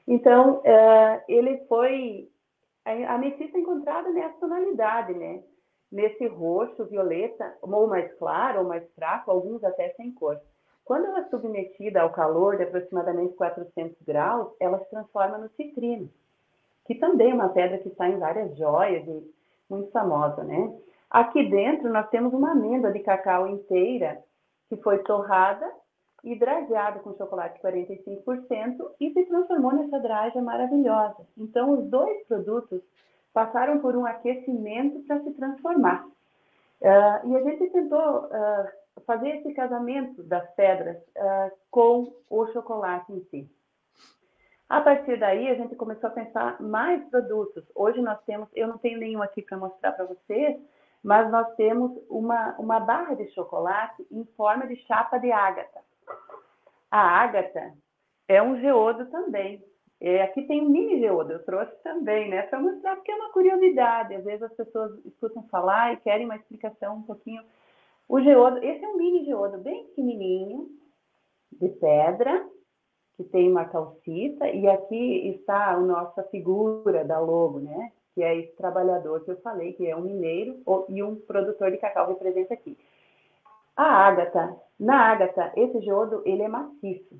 Então, 0.06 0.58
uh, 0.58 1.22
ele 1.28 1.58
foi 1.68 2.28
a 2.84 3.14
ametista 3.14 3.56
encontrada 3.56 4.10
nessa 4.10 4.38
tonalidade, 4.38 5.14
né? 5.14 5.42
Nesse 5.90 6.26
roxo, 6.26 6.86
violeta, 6.86 7.56
ou 7.62 7.86
mais 7.86 8.12
claro, 8.14 8.60
ou 8.60 8.68
mais 8.68 8.84
fraco, 8.94 9.30
alguns 9.30 9.62
até 9.62 9.90
sem 9.90 10.12
cor. 10.12 10.40
Quando 10.84 11.06
ela 11.06 11.20
é 11.20 11.28
submetida 11.28 12.00
ao 12.00 12.10
calor 12.10 12.56
de 12.56 12.64
aproximadamente 12.64 13.34
400 13.34 13.96
graus, 14.02 14.52
ela 14.58 14.78
se 14.78 14.90
transforma 14.90 15.38
no 15.38 15.48
citrino, 15.50 16.10
que 16.86 16.94
também 16.94 17.30
é 17.30 17.34
uma 17.34 17.48
pedra 17.50 17.78
que 17.78 17.88
está 17.88 18.08
em 18.08 18.18
várias 18.18 18.56
joias 18.56 19.06
e 19.06 19.34
muito 19.70 19.90
famosa, 19.90 20.42
né? 20.42 20.72
Aqui 21.10 21.48
dentro 21.48 21.92
nós 21.92 22.08
temos 22.08 22.32
uma 22.32 22.52
amêndoa 22.52 22.90
de 22.90 23.00
cacau 23.00 23.46
inteira 23.46 24.22
que 24.68 24.76
foi 24.76 24.98
torrada 24.98 25.70
e 26.24 26.34
drageada 26.34 27.00
com 27.00 27.14
chocolate 27.16 27.60
45% 27.60 28.90
e 29.00 29.12
se 29.12 29.24
transformou 29.26 29.74
nessa 29.74 29.98
draga 30.00 30.40
maravilhosa. 30.40 31.26
Então 31.36 31.72
os 31.72 31.84
dois 31.90 32.26
produtos 32.26 32.80
passaram 33.32 33.80
por 33.80 33.96
um 33.96 34.06
aquecimento 34.06 35.00
para 35.00 35.20
se 35.20 35.30
transformar. 35.32 36.06
Uh, 36.80 37.28
e 37.28 37.36
a 37.36 37.42
gente 37.42 37.70
tentou 37.70 38.24
uh, 38.24 38.68
fazer 39.06 39.28
esse 39.36 39.52
casamento 39.54 40.22
das 40.22 40.48
pedras 40.54 40.96
uh, 40.96 41.52
com 41.70 42.14
o 42.28 42.46
chocolate 42.48 43.12
em 43.12 43.24
si. 43.24 43.50
A 44.68 44.80
partir 44.80 45.18
daí, 45.18 45.48
a 45.48 45.54
gente 45.54 45.76
começou 45.76 46.08
a 46.08 46.12
pensar 46.12 46.60
mais 46.60 47.04
produtos. 47.10 47.64
Hoje 47.74 48.00
nós 48.00 48.18
temos, 48.24 48.48
eu 48.54 48.66
não 48.66 48.78
tenho 48.78 48.98
nenhum 48.98 49.22
aqui 49.22 49.42
para 49.42 49.58
mostrar 49.58 49.92
para 49.92 50.06
vocês, 50.06 50.58
mas 51.02 51.30
nós 51.30 51.54
temos 51.56 51.92
uma, 52.08 52.54
uma 52.58 52.80
barra 52.80 53.14
de 53.14 53.28
chocolate 53.32 54.06
em 54.10 54.24
forma 54.36 54.66
de 54.66 54.76
chapa 54.86 55.18
de 55.18 55.30
ágata. 55.30 55.80
A 56.90 57.00
ágata 57.00 57.74
é 58.28 58.42
um 58.42 58.58
geodo 58.60 59.06
também. 59.06 59.62
É, 60.00 60.22
aqui 60.22 60.42
tem 60.42 60.62
um 60.62 60.68
mini 60.68 61.00
geodo, 61.00 61.32
eu 61.32 61.44
trouxe 61.44 61.72
também, 61.84 62.28
né, 62.28 62.42
para 62.42 62.58
mostrar, 62.58 62.96
porque 62.96 63.12
é 63.12 63.14
uma 63.14 63.30
curiosidade. 63.30 64.14
Às 64.14 64.24
vezes 64.24 64.42
as 64.42 64.52
pessoas 64.52 65.04
escutam 65.04 65.42
falar 65.44 65.92
e 65.92 65.98
querem 65.98 66.24
uma 66.24 66.36
explicação 66.36 66.96
um 66.96 67.02
pouquinho 67.02 67.42
o 68.12 68.20
geodo, 68.20 68.58
esse 68.58 68.84
é 68.84 68.88
um 68.88 68.98
mini 68.98 69.24
geodo 69.24 69.56
bem 69.56 69.86
pequenininho, 69.86 70.68
de 71.50 71.66
pedra, 71.70 72.46
que 73.16 73.24
tem 73.24 73.50
uma 73.50 73.64
calcita, 73.64 74.50
e 74.50 74.68
aqui 74.68 75.30
está 75.30 75.70
a 75.70 75.80
nossa 75.80 76.22
figura 76.24 77.06
da 77.06 77.18
logo, 77.18 77.60
né? 77.60 77.90
Que 78.14 78.22
é 78.22 78.36
esse 78.36 78.54
trabalhador 78.54 79.24
que 79.24 79.30
eu 79.30 79.40
falei, 79.40 79.72
que 79.72 79.86
é 79.86 79.96
um 79.96 80.02
mineiro 80.02 80.60
e 80.90 81.02
um 81.02 81.16
produtor 81.16 81.70
de 81.70 81.78
cacau 81.78 82.06
representa 82.06 82.52
aqui. 82.52 82.76
A 83.74 84.06
ágata, 84.06 84.60
na 84.78 85.12
ágata, 85.12 85.50
esse 85.56 85.80
geodo, 85.80 86.22
ele 86.26 86.42
é 86.42 86.48
maciço. 86.48 87.18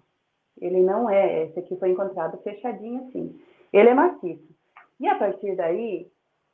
Ele 0.61 0.83
não 0.83 1.09
é, 1.09 1.45
esse 1.45 1.59
aqui 1.59 1.75
foi 1.77 1.89
encontrado 1.89 2.37
fechadinho 2.43 3.07
assim. 3.09 3.41
Ele 3.73 3.89
é 3.89 3.95
maciço. 3.95 4.55
E 5.01 5.09
a 5.09 5.15
partir 5.15 5.57
daí, 5.57 6.13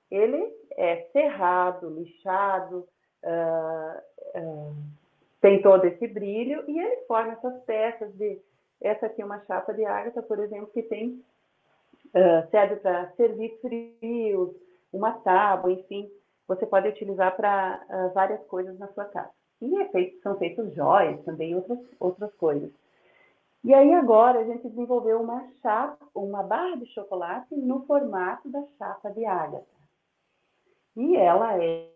ele 0.09 0.49
é 0.77 1.09
serrado, 1.13 1.91
lixado, 1.91 2.87
uh, 3.25 4.08
tem 5.41 5.63
todo 5.63 5.85
esse 5.85 6.07
brilho 6.09 6.65
e 6.69 6.79
ele 6.79 6.97
forma 7.07 7.33
essas 7.33 7.63
peças 7.65 8.13
de 8.15 8.41
essa 8.81 9.07
aqui 9.07 9.23
é 9.23 9.25
uma 9.25 9.45
chapa 9.45 9.75
de 9.75 9.85
ágata, 9.85 10.23
por 10.23 10.39
exemplo, 10.39 10.69
que 10.69 10.83
tem 10.83 11.21
uh, 12.15 12.51
serve 12.51 12.77
para 12.77 13.11
servir 13.13 13.59
frios, 13.61 14.55
uma 14.93 15.13
tábua, 15.13 15.73
enfim, 15.73 16.11
você 16.47 16.65
pode 16.65 16.89
utilizar 16.89 17.37
para 17.37 17.85
uh, 17.89 18.15
várias 18.15 18.45
coisas 18.47 18.79
na 18.79 18.89
sua 18.89 19.05
casa. 19.07 19.31
E 19.61 19.81
é 19.81 19.89
feito, 19.89 20.21
são 20.23 20.39
feitos 20.39 20.73
joias 20.75 21.21
também, 21.25 21.55
outras, 21.55 21.79
outras 21.99 22.33
coisas. 22.35 22.71
E 23.65 23.75
aí 23.75 23.93
agora 23.93 24.39
a 24.39 24.45
gente 24.45 24.69
desenvolveu 24.69 25.21
uma 25.21 25.45
chapa, 25.61 25.99
uma 26.15 26.45
barra 26.45 26.77
de 26.77 26.87
chocolate 26.87 27.55
no 27.57 27.85
formato 27.87 28.49
da 28.49 28.63
chapa 28.79 29.11
de 29.11 29.25
ágata. 29.25 29.67
E 30.97 31.17
ela 31.17 31.61
é 31.63 31.91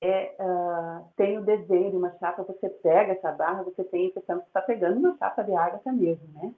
é, 0.00 0.34
uh, 0.40 1.04
tem 1.16 1.38
o 1.38 1.44
desenho 1.44 1.90
de 1.90 1.96
uma 1.96 2.10
chapa, 2.18 2.42
você 2.42 2.68
pega 2.68 3.12
essa 3.12 3.30
barra, 3.32 3.62
você 3.62 3.84
tem 3.84 4.04
a 4.04 4.08
impressão 4.08 4.40
que 4.40 4.46
está 4.46 4.62
pegando 4.62 4.98
uma 4.98 5.16
chapa 5.18 5.42
de 5.42 5.54
ágata 5.54 5.92
mesmo, 5.92 6.26
né? 6.34 6.54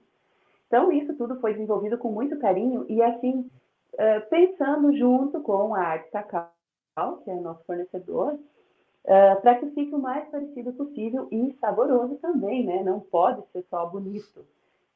Então, 0.67 0.91
isso 0.91 1.13
tudo 1.15 1.39
foi 1.39 1.53
desenvolvido 1.53 1.97
com 1.97 2.09
muito 2.09 2.39
carinho 2.39 2.85
e, 2.87 3.01
assim, 3.01 3.49
uh, 3.93 4.29
pensando 4.29 4.95
junto 4.97 5.41
com 5.41 5.75
a 5.75 5.81
Arte 5.81 6.09
Cacau, 6.09 7.17
que 7.23 7.29
é 7.29 7.35
nosso 7.35 7.63
fornecedor, 7.65 8.33
uh, 8.33 9.41
para 9.41 9.55
que 9.55 9.69
fique 9.71 9.93
o 9.93 9.99
mais 9.99 10.27
parecido 10.29 10.71
possível 10.73 11.27
e 11.31 11.55
saboroso 11.59 12.15
também, 12.15 12.65
né? 12.65 12.81
Não 12.81 12.99
pode 12.99 13.43
ser 13.51 13.65
só 13.69 13.85
bonito, 13.85 14.45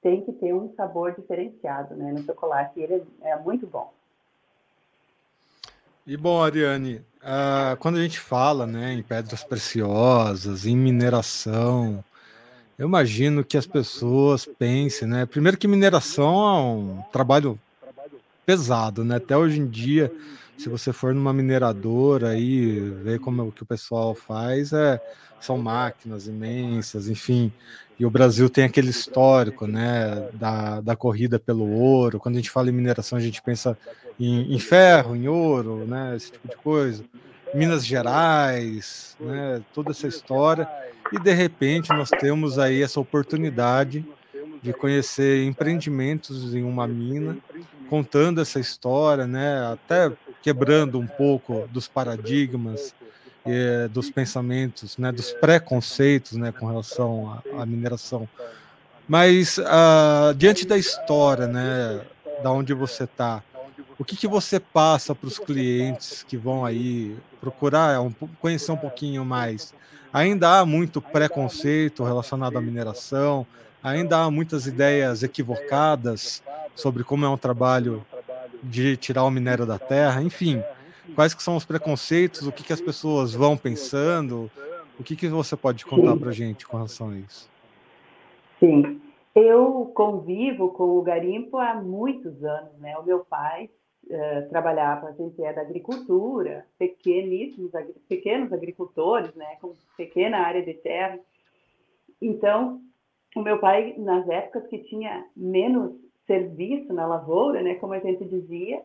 tem 0.02 0.22
que 0.24 0.32
ter 0.32 0.54
um 0.54 0.74
sabor 0.74 1.14
diferenciado, 1.14 1.96
né? 1.96 2.14
No 2.14 2.24
chocolate, 2.24 2.80
ele 2.80 3.04
é, 3.22 3.32
é 3.32 3.36
muito 3.36 3.68
bom. 3.68 3.92
E 6.08 6.16
bom, 6.16 6.42
Ariane, 6.42 7.06
uh, 7.24 7.78
quando 7.78 7.98
a 7.98 8.02
gente 8.02 8.20
fala 8.20 8.66
né, 8.66 8.94
em 8.94 9.02
pedras 9.02 9.44
preciosas, 9.44 10.66
em 10.66 10.76
mineração, 10.76 12.04
eu 12.78 12.88
imagino 12.88 13.44
que 13.44 13.58
as 13.58 13.66
pessoas 13.66 14.46
pensem, 14.46 15.08
né? 15.08 15.26
Primeiro 15.26 15.58
que 15.58 15.68
mineração 15.68 16.48
é 16.48 16.62
um 16.62 17.02
trabalho 17.12 17.60
pesado, 18.46 19.04
né? 19.04 19.16
Até 19.16 19.36
hoje 19.36 19.60
em 19.60 19.68
dia, 19.68 20.12
se 20.58 20.70
você 20.70 20.92
for 20.92 21.14
numa 21.14 21.32
mineradora 21.32 22.38
e 22.38 22.80
ver 23.04 23.20
como 23.20 23.42
é 23.42 23.46
o 23.46 23.52
que 23.52 23.64
o 23.64 23.66
pessoal 23.66 24.16
faz, 24.16 24.74
é, 24.74 25.00
são 25.40 25.58
máquinas 25.58 26.28
imensas, 26.28 27.08
enfim. 27.08 27.52
E 28.00 28.06
o 28.06 28.10
Brasil 28.10 28.50
tem 28.50 28.64
aquele 28.64 28.90
histórico, 28.90 29.66
né, 29.68 30.30
da, 30.34 30.82
da 30.82 30.96
corrida 30.96 31.40
pelo 31.40 31.68
ouro. 31.70 32.20
Quando 32.20 32.36
a 32.36 32.38
gente 32.38 32.50
fala 32.50 32.70
em 32.70 32.74
mineração, 32.74 33.18
a 33.18 33.22
gente 33.22 33.42
pensa 33.42 33.78
em, 34.20 34.54
em, 34.54 34.60
ferro, 34.60 35.16
em 35.16 35.28
ouro, 35.28 35.86
né, 35.86 36.16
esse 36.16 36.32
tipo 36.32 36.48
de 36.48 36.56
coisa. 36.58 37.04
Minas 37.54 37.86
Gerais, 37.86 39.16
né, 39.20 39.62
toda 39.74 39.92
essa 39.92 40.08
história. 40.08 40.68
E 41.12 41.20
de 41.20 41.34
repente 41.34 41.90
nós 41.90 42.10
temos 42.10 42.60
aí 42.60 42.84
essa 42.84 43.00
oportunidade 43.00 44.06
de 44.62 44.74
conhecer 44.74 45.46
empreendimentos 45.46 46.54
em 46.54 46.64
uma 46.64 46.88
mina, 46.88 47.38
contando 47.90 48.42
essa 48.42 48.60
história, 48.60 49.26
né, 49.26 49.72
até 49.72 50.12
quebrando 50.48 50.98
um 50.98 51.06
pouco 51.06 51.68
dos 51.74 51.90
paradigmas, 51.90 52.96
eh, 53.46 53.90
dos 53.90 54.10
pensamentos, 54.10 54.98
né, 54.98 55.12
dos 55.12 55.34
preconceitos, 55.34 56.38
né, 56.38 56.54
com 56.54 56.66
relação 56.66 57.42
à, 57.54 57.64
à 57.64 57.66
mineração. 57.66 58.30
Mas 59.06 59.58
uh, 59.58 60.34
diante 60.38 60.66
da 60.66 60.78
história, 60.78 61.48
né, 61.48 62.00
da 62.42 62.50
onde 62.50 62.74
você 62.74 63.04
está, 63.04 63.44
o 64.00 64.06
que, 64.06 64.16
que 64.16 64.26
você 64.26 64.58
passa 64.58 65.14
para 65.14 65.28
os 65.28 65.38
clientes 65.38 66.24
que 66.24 66.38
vão 66.38 66.64
aí 66.64 67.18
procurar 67.42 68.00
um, 68.00 68.14
conhecer 68.40 68.72
um 68.72 68.78
pouquinho 68.78 69.26
mais? 69.26 69.74
Ainda 70.14 70.60
há 70.60 70.66
muito 70.66 71.02
preconceito 71.02 72.06
relacionado 72.06 72.58
à 72.58 72.62
mineração, 72.62 73.46
ainda 73.84 74.20
há 74.20 74.32
muitas 74.32 74.66
ideias 74.66 75.24
equivocadas 75.24 76.42
sobre 76.74 77.04
como 77.04 77.26
é 77.26 77.30
um 77.30 77.38
trabalho 77.38 78.06
de 78.64 78.98
tirar 78.98 79.24
o 79.24 79.32
minério 79.32 79.66
da 79.66 79.80
terra, 79.80 80.22
enfim, 80.22 80.62
quais 81.16 81.34
que 81.34 81.44
são 81.44 81.56
os 81.56 81.66
preconceitos, 81.66 82.46
o 82.46 82.52
que, 82.52 82.64
que 82.64 82.74
as 82.74 82.82
pessoas 82.82 83.34
vão 83.34 83.58
pensando, 83.58 84.50
o 85.00 85.04
que, 85.04 85.16
que 85.16 85.28
você 85.28 85.56
pode 85.56 85.86
contar 85.86 86.18
para 86.18 86.30
a 86.30 86.34
gente 86.34 86.66
com 86.68 86.78
relação 86.78 87.10
a 87.10 87.18
isso? 87.18 87.50
Sim, 88.60 89.00
eu 89.36 89.92
convivo 89.94 90.70
com 90.70 90.98
o 90.98 91.02
garimpo 91.02 91.58
há 91.58 91.76
muitos 91.76 92.44
anos, 92.44 92.74
né? 92.80 92.98
O 92.98 93.04
meu 93.04 93.20
pai 93.20 93.70
uh, 94.06 94.50
trabalhava, 94.50 95.10
a 95.10 95.12
gente 95.12 95.42
é 95.44 95.54
da 95.54 95.62
agricultura, 95.62 96.66
pequeníssimos, 96.80 97.72
pequenos 98.10 98.52
agricultores, 98.52 99.34
né, 99.36 99.58
com 99.62 99.76
pequena 99.96 100.40
área 100.40 100.64
de 100.64 100.74
terra. 100.74 101.20
Então, 102.20 102.82
o 103.36 103.42
meu 103.42 103.60
pai, 103.60 103.94
nas 103.98 104.28
épocas 104.28 104.66
que 104.68 104.80
tinha 104.80 105.24
menos 105.36 105.92
serviço 106.28 106.94
na 106.94 107.08
lavoura, 107.08 107.62
né, 107.62 107.76
como 107.76 107.94
a 107.94 108.00
gente 108.00 108.24
dizia, 108.26 108.84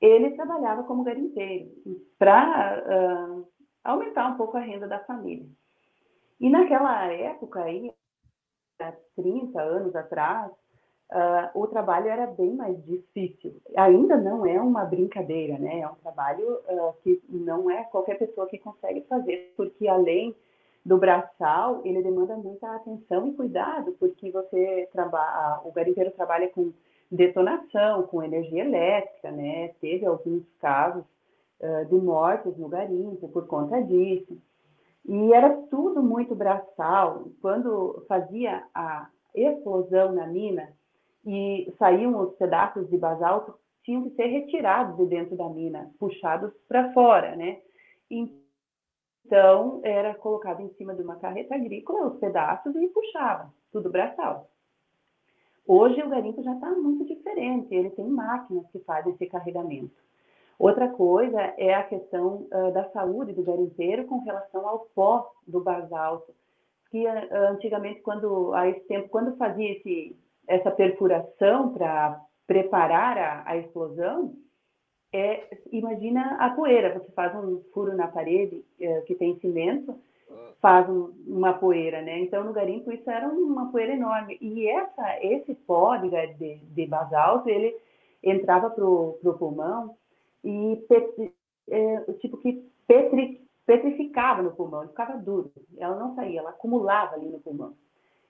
ele 0.00 0.30
trabalhava 0.32 0.84
como 0.84 1.02
garimpeiro 1.02 1.70
para 2.18 2.84
uh, 2.86 3.48
aumentar 3.82 4.28
um 4.28 4.36
pouco 4.36 4.56
a 4.56 4.60
renda 4.60 4.86
da 4.86 4.98
família. 5.00 5.46
E 6.40 6.50
naquela 6.50 7.06
época 7.06 7.62
aí, 7.62 7.92
há 8.80 8.92
30 9.16 9.60
anos 9.60 9.94
atrás, 9.94 10.50
uh, 11.12 11.50
o 11.54 11.66
trabalho 11.68 12.08
era 12.08 12.26
bem 12.26 12.52
mais 12.54 12.84
difícil. 12.84 13.54
Ainda 13.76 14.16
não 14.16 14.44
é 14.44 14.60
uma 14.60 14.84
brincadeira, 14.84 15.56
né? 15.58 15.80
É 15.80 15.88
um 15.88 15.94
trabalho 15.94 16.58
uh, 16.68 16.92
que 17.02 17.22
não 17.28 17.70
é 17.70 17.84
qualquer 17.84 18.18
pessoa 18.18 18.48
que 18.48 18.58
consegue 18.58 19.02
fazer, 19.02 19.54
porque 19.56 19.86
além 19.86 20.34
do 20.84 20.98
braçal, 20.98 21.80
ele 21.84 22.02
demanda 22.02 22.36
muita 22.36 22.74
atenção 22.74 23.28
e 23.28 23.34
cuidado, 23.34 23.92
porque 24.00 24.30
você 24.30 24.88
trabalha, 24.92 25.60
o 25.64 25.72
garimpeiro 25.72 26.10
trabalha 26.10 26.48
com 26.48 26.72
detonação, 27.10 28.02
com 28.04 28.22
energia 28.22 28.64
elétrica, 28.64 29.30
né? 29.30 29.68
Teve 29.80 30.06
alguns 30.06 30.42
casos 30.60 31.04
uh, 31.60 31.84
de 31.86 31.94
mortes 31.94 32.56
no 32.56 32.68
garimpo 32.68 33.28
por 33.28 33.46
conta 33.46 33.80
disso. 33.82 34.36
E 35.06 35.32
era 35.32 35.50
tudo 35.70 36.02
muito 36.02 36.34
braçal. 36.34 37.28
Quando 37.40 38.04
fazia 38.08 38.64
a 38.74 39.08
explosão 39.34 40.12
na 40.12 40.26
mina 40.26 40.68
e 41.24 41.72
saíam 41.78 42.18
os 42.20 42.34
pedaços 42.36 42.88
de 42.88 42.96
basalto, 42.96 43.54
tinham 43.84 44.02
que 44.04 44.16
ser 44.16 44.26
retirados 44.26 44.96
de 44.96 45.06
dentro 45.06 45.36
da 45.36 45.48
mina, 45.48 45.90
puxados 45.98 46.52
para 46.68 46.92
fora, 46.92 47.36
né? 47.36 47.58
Então, 48.10 48.41
era 49.82 50.14
colocado 50.14 50.60
em 50.60 50.68
cima 50.74 50.94
de 50.94 51.02
uma 51.02 51.16
carreta 51.16 51.54
agrícola 51.54 52.08
os 52.08 52.18
pedaços 52.18 52.74
e 52.74 52.88
puxava, 52.88 53.52
tudo 53.70 53.90
braçal. 53.90 54.48
Hoje 55.66 56.02
o 56.02 56.08
garimpo 56.08 56.42
já 56.42 56.54
está 56.54 56.70
muito 56.72 57.04
diferente, 57.04 57.74
ele 57.74 57.90
tem 57.90 58.06
máquinas 58.06 58.66
que 58.70 58.80
fazem 58.80 59.12
esse 59.12 59.26
carregamento. 59.26 59.94
Outra 60.58 60.88
coisa 60.88 61.40
é 61.56 61.74
a 61.74 61.84
questão 61.84 62.46
uh, 62.52 62.72
da 62.72 62.88
saúde 62.90 63.32
do 63.32 63.42
garimpeiro 63.42 64.04
com 64.04 64.18
relação 64.18 64.68
ao 64.68 64.86
pó 64.94 65.32
do 65.46 65.60
basalto, 65.60 66.32
que 66.90 67.06
uh, 67.06 67.34
antigamente, 67.50 68.00
quando, 68.00 68.52
há 68.52 68.68
esse 68.68 68.86
tempo, 68.86 69.08
quando 69.08 69.36
fazia 69.36 69.72
esse, 69.72 70.16
essa 70.46 70.70
perfuração 70.70 71.72
para 71.72 72.20
preparar 72.46 73.18
a, 73.18 73.42
a 73.46 73.56
explosão, 73.56 74.34
é, 75.12 75.58
imagina 75.70 76.36
a 76.38 76.50
poeira, 76.50 76.98
você 76.98 77.10
faz 77.12 77.34
um 77.34 77.60
furo 77.74 77.94
na 77.94 78.08
parede 78.08 78.64
uh, 78.80 79.02
que 79.04 79.14
tem 79.14 79.38
cimento, 79.40 79.94
faz 80.62 80.88
um, 80.88 81.12
uma 81.26 81.52
poeira, 81.54 82.00
né? 82.00 82.20
Então, 82.20 82.44
no 82.44 82.52
garimpo, 82.52 82.92
isso 82.92 83.10
era 83.10 83.28
uma 83.28 83.70
poeira 83.70 83.92
enorme. 83.92 84.38
E 84.40 84.68
essa, 84.68 85.18
esse 85.20 85.54
pó 85.54 85.96
de, 85.96 86.08
de, 86.08 86.56
de 86.56 86.86
basalto, 86.86 87.48
ele 87.48 87.76
entrava 88.22 88.70
para 88.70 88.84
o 88.84 89.18
pulmão 89.38 89.96
e 90.44 90.82
petri, 90.88 91.34
é, 91.68 92.00
tipo 92.20 92.36
que 92.36 92.64
petri, 92.86 93.44
petrificava 93.66 94.42
no 94.42 94.52
pulmão, 94.52 94.86
ficava 94.88 95.18
duro. 95.18 95.52
Ela 95.76 95.96
não 95.96 96.14
saía, 96.14 96.40
ela 96.40 96.50
acumulava 96.50 97.16
ali 97.16 97.28
no 97.28 97.40
pulmão. 97.40 97.74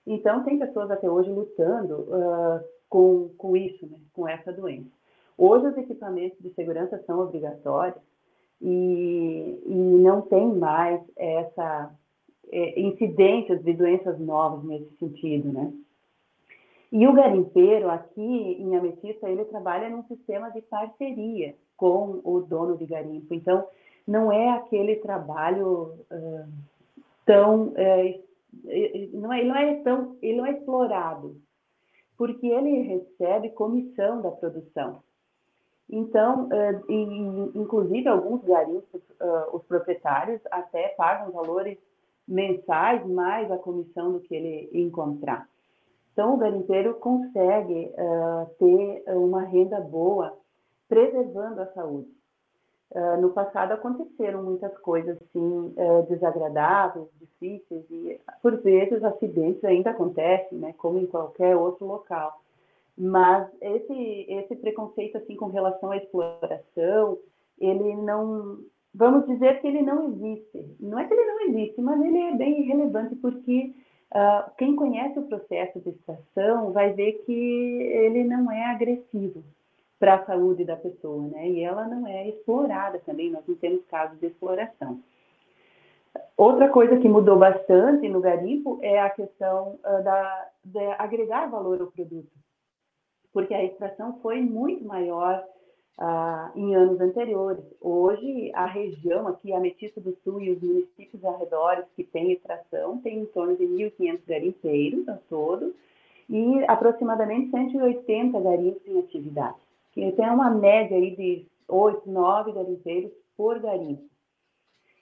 Então, 0.05 0.43
tem 0.43 0.59
pessoas 0.59 0.89
até 0.89 1.09
hoje 1.09 1.29
lutando 1.29 2.01
uh, 2.01 2.63
com, 2.89 3.29
com 3.37 3.55
isso, 3.55 3.85
né? 3.87 3.97
com 4.11 4.27
essa 4.27 4.51
doença. 4.51 4.89
Hoje, 5.37 5.67
os 5.67 5.77
equipamentos 5.77 6.37
de 6.39 6.53
segurança 6.53 7.01
são 7.05 7.19
obrigatórios 7.19 8.01
e, 8.61 9.61
e 9.65 9.73
não 9.73 10.21
tem 10.21 10.47
mais 10.53 11.01
essa 11.15 11.91
é, 12.51 12.79
incidências 12.79 13.63
de 13.63 13.73
doenças 13.73 14.19
novas 14.19 14.63
nesse 14.63 14.95
sentido, 14.97 15.51
né? 15.51 15.73
E 16.91 17.07
o 17.07 17.13
garimpeiro 17.13 17.89
aqui 17.89 18.21
em 18.21 18.75
Ametista, 18.75 19.27
ele 19.27 19.45
trabalha 19.45 19.89
num 19.89 20.03
sistema 20.03 20.51
de 20.51 20.61
parceria 20.61 21.55
com 21.75 22.21
o 22.23 22.41
dono 22.41 22.77
de 22.77 22.85
garimpo. 22.85 23.33
Então, 23.33 23.65
não 24.07 24.31
é 24.31 24.51
aquele 24.51 24.97
trabalho 24.97 25.95
uh, 26.11 26.47
tão... 27.25 27.69
Uh, 27.69 28.23
não 29.13 29.33
é, 29.33 29.43
não 29.43 29.55
é 29.55 29.75
tão, 29.81 30.15
ele 30.21 30.37
não 30.37 30.45
é 30.45 30.51
explorado, 30.51 31.35
porque 32.15 32.45
ele 32.45 32.81
recebe 32.81 33.49
comissão 33.49 34.21
da 34.21 34.29
produção. 34.29 35.01
Então, 35.89 36.45
uh, 36.45 36.91
inclusive, 37.55 38.07
alguns 38.07 38.43
garimpos, 38.43 39.01
os 39.51 39.63
proprietários 39.65 40.41
até 40.49 40.89
pagam 40.89 41.31
valores 41.31 41.77
mensais 42.27 43.05
mais 43.05 43.51
a 43.51 43.57
comissão 43.57 44.13
do 44.13 44.19
que 44.19 44.33
ele 44.33 44.69
encontrar. 44.73 45.47
Então, 46.13 46.35
o 46.35 46.37
garimpeiro 46.37 46.93
consegue 46.95 47.91
uh, 47.93 48.49
ter 48.59 49.03
uma 49.15 49.41
renda 49.41 49.81
boa, 49.81 50.37
preservando 50.87 51.61
a 51.61 51.67
saúde. 51.73 52.07
Uh, 52.91 53.19
no 53.19 53.31
passado 53.31 53.71
aconteceram 53.71 54.43
muitas 54.43 54.77
coisas 54.77 55.17
assim 55.19 55.73
uh, 55.75 56.05
desagradáveis, 56.07 57.07
difíceis 57.19 57.83
e 57.89 58.21
por 58.39 58.57
vezes 58.61 59.03
acidentes 59.03 59.63
ainda 59.63 59.89
acontecem, 59.89 60.59
né, 60.59 60.75
como 60.77 60.99
em 60.99 61.07
qualquer 61.07 61.55
outro 61.55 61.87
local. 61.87 62.42
Mas 62.97 63.47
esse 63.61 64.25
esse 64.29 64.55
preconceito 64.55 65.17
assim 65.17 65.35
com 65.35 65.47
relação 65.47 65.91
à 65.91 65.97
exploração, 65.97 67.17
ele 67.59 67.95
não 67.95 68.59
vamos 68.93 69.25
dizer 69.25 69.59
que 69.61 69.67
ele 69.67 69.81
não 69.81 70.09
existe. 70.09 70.75
Não 70.79 70.99
é 70.99 71.05
que 71.07 71.13
ele 71.13 71.25
não 71.25 71.41
existe, 71.47 71.81
mas 71.81 71.99
ele 72.01 72.19
é 72.19 72.35
bem 72.35 72.61
irrelevante 72.61 73.15
porque 73.15 73.73
uh, 74.11 74.51
quem 74.57 74.75
conhece 74.75 75.17
o 75.17 75.23
processo 75.23 75.79
de 75.79 75.89
extração 75.89 76.71
vai 76.71 76.93
ver 76.93 77.23
que 77.25 77.31
ele 77.33 78.23
não 78.23 78.51
é 78.51 78.65
agressivo 78.65 79.43
para 79.99 80.15
a 80.15 80.25
saúde 80.25 80.65
da 80.65 80.75
pessoa, 80.75 81.27
né? 81.29 81.49
E 81.49 81.61
ela 81.61 81.87
não 81.87 82.05
é 82.05 82.27
explorada 82.27 82.99
também, 83.05 83.31
nós 83.31 83.43
não 83.47 83.55
temos 83.55 83.83
casos 83.85 84.19
de 84.19 84.27
exploração. 84.27 84.99
Outra 86.37 86.69
coisa 86.69 86.97
que 86.97 87.09
mudou 87.09 87.37
bastante 87.37 88.07
no 88.07 88.19
garimpo 88.19 88.77
é 88.81 88.99
a 88.99 89.09
questão 89.09 89.79
uh, 89.79 90.03
da, 90.03 90.47
de 90.63 90.85
agregar 90.99 91.49
valor 91.49 91.81
ao 91.81 91.87
produto, 91.87 92.29
porque 93.33 93.53
a 93.53 93.63
extração 93.63 94.19
foi 94.21 94.39
muito 94.39 94.85
maior 94.85 95.43
ah, 95.97 96.51
em 96.55 96.75
anos 96.75 97.01
anteriores. 97.01 97.63
Hoje, 97.81 98.51
a 98.53 98.65
região 98.65 99.27
aqui, 99.27 99.51
a 99.51 99.57
Ametista 99.57 99.99
do 99.99 100.15
Sul 100.23 100.41
e 100.41 100.51
os 100.51 100.61
municípios 100.61 101.23
arredores 101.25 101.85
que 101.95 102.03
têm 102.03 102.31
extração, 102.31 102.99
tem 102.99 103.19
em 103.19 103.25
torno 103.25 103.57
de 103.57 103.65
1.500 103.65 104.19
garimpeiros 104.27 105.09
ao 105.09 105.17
todo 105.29 105.73
e 106.29 106.63
aproximadamente 106.67 107.51
180 107.51 108.39
garimpos 108.39 108.87
em 108.87 108.99
atividade. 108.99 109.57
Então, 109.95 110.25
é 110.25 110.31
uma 110.31 110.49
média 110.49 110.95
aí 110.95 111.15
de 111.15 111.45
8, 111.67 112.09
9 112.09 112.51
garimpeiros 112.53 113.11
por 113.35 113.59
garimpo. 113.59 114.03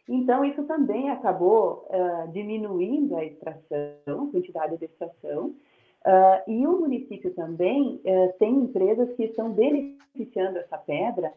Então, 0.10 0.44
isso 0.44 0.64
também 0.64 1.10
acabou 1.10 1.88
uh, 1.90 2.32
diminuindo 2.32 3.16
a 3.16 3.24
extração, 3.24 3.94
a 4.08 4.32
quantidade 4.32 4.78
de 4.78 4.86
extração, 4.86 5.56
Uh, 6.06 6.50
e 6.50 6.66
o 6.66 6.80
município 6.80 7.32
também 7.36 8.02
uh, 8.04 8.34
tem 8.40 8.52
empresas 8.56 9.14
que 9.16 9.26
estão 9.26 9.52
beneficiando 9.52 10.58
essa 10.58 10.78
pedra 10.78 11.32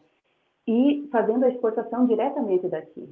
e 0.67 1.07
fazendo 1.11 1.45
a 1.45 1.49
exportação 1.49 2.07
diretamente 2.07 2.67
daqui. 2.67 3.07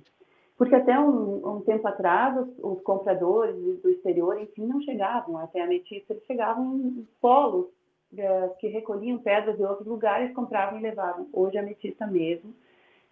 Porque 0.57 0.73
até 0.73 0.99
um, 0.99 1.57
um 1.57 1.61
tempo 1.61 1.87
atrás, 1.87 2.35
os, 2.37 2.47
os, 2.59 2.81
compradores 2.81 3.55
do 3.81 3.89
exterior, 3.89 4.41
enfim, 4.41 4.65
não 4.65 4.81
chegavam 4.81 5.37
até 5.37 5.61
a 5.61 5.67
Metista, 5.67 6.13
eles 6.13 6.25
chegavam 6.25 6.75
em 6.75 7.07
polos 7.21 7.65
uh, 8.13 8.55
que 8.59 8.67
recolhiam 8.67 9.19
pedras 9.19 9.55
de 9.55 9.63
outros 9.63 9.87
lugares, 9.87 10.33
compravam 10.33 10.79
e 10.79 10.81
levavam. 10.81 11.27
Hoje 11.31 11.57
a 11.57 11.63
Metista 11.63 12.07
mesmo 12.07 12.51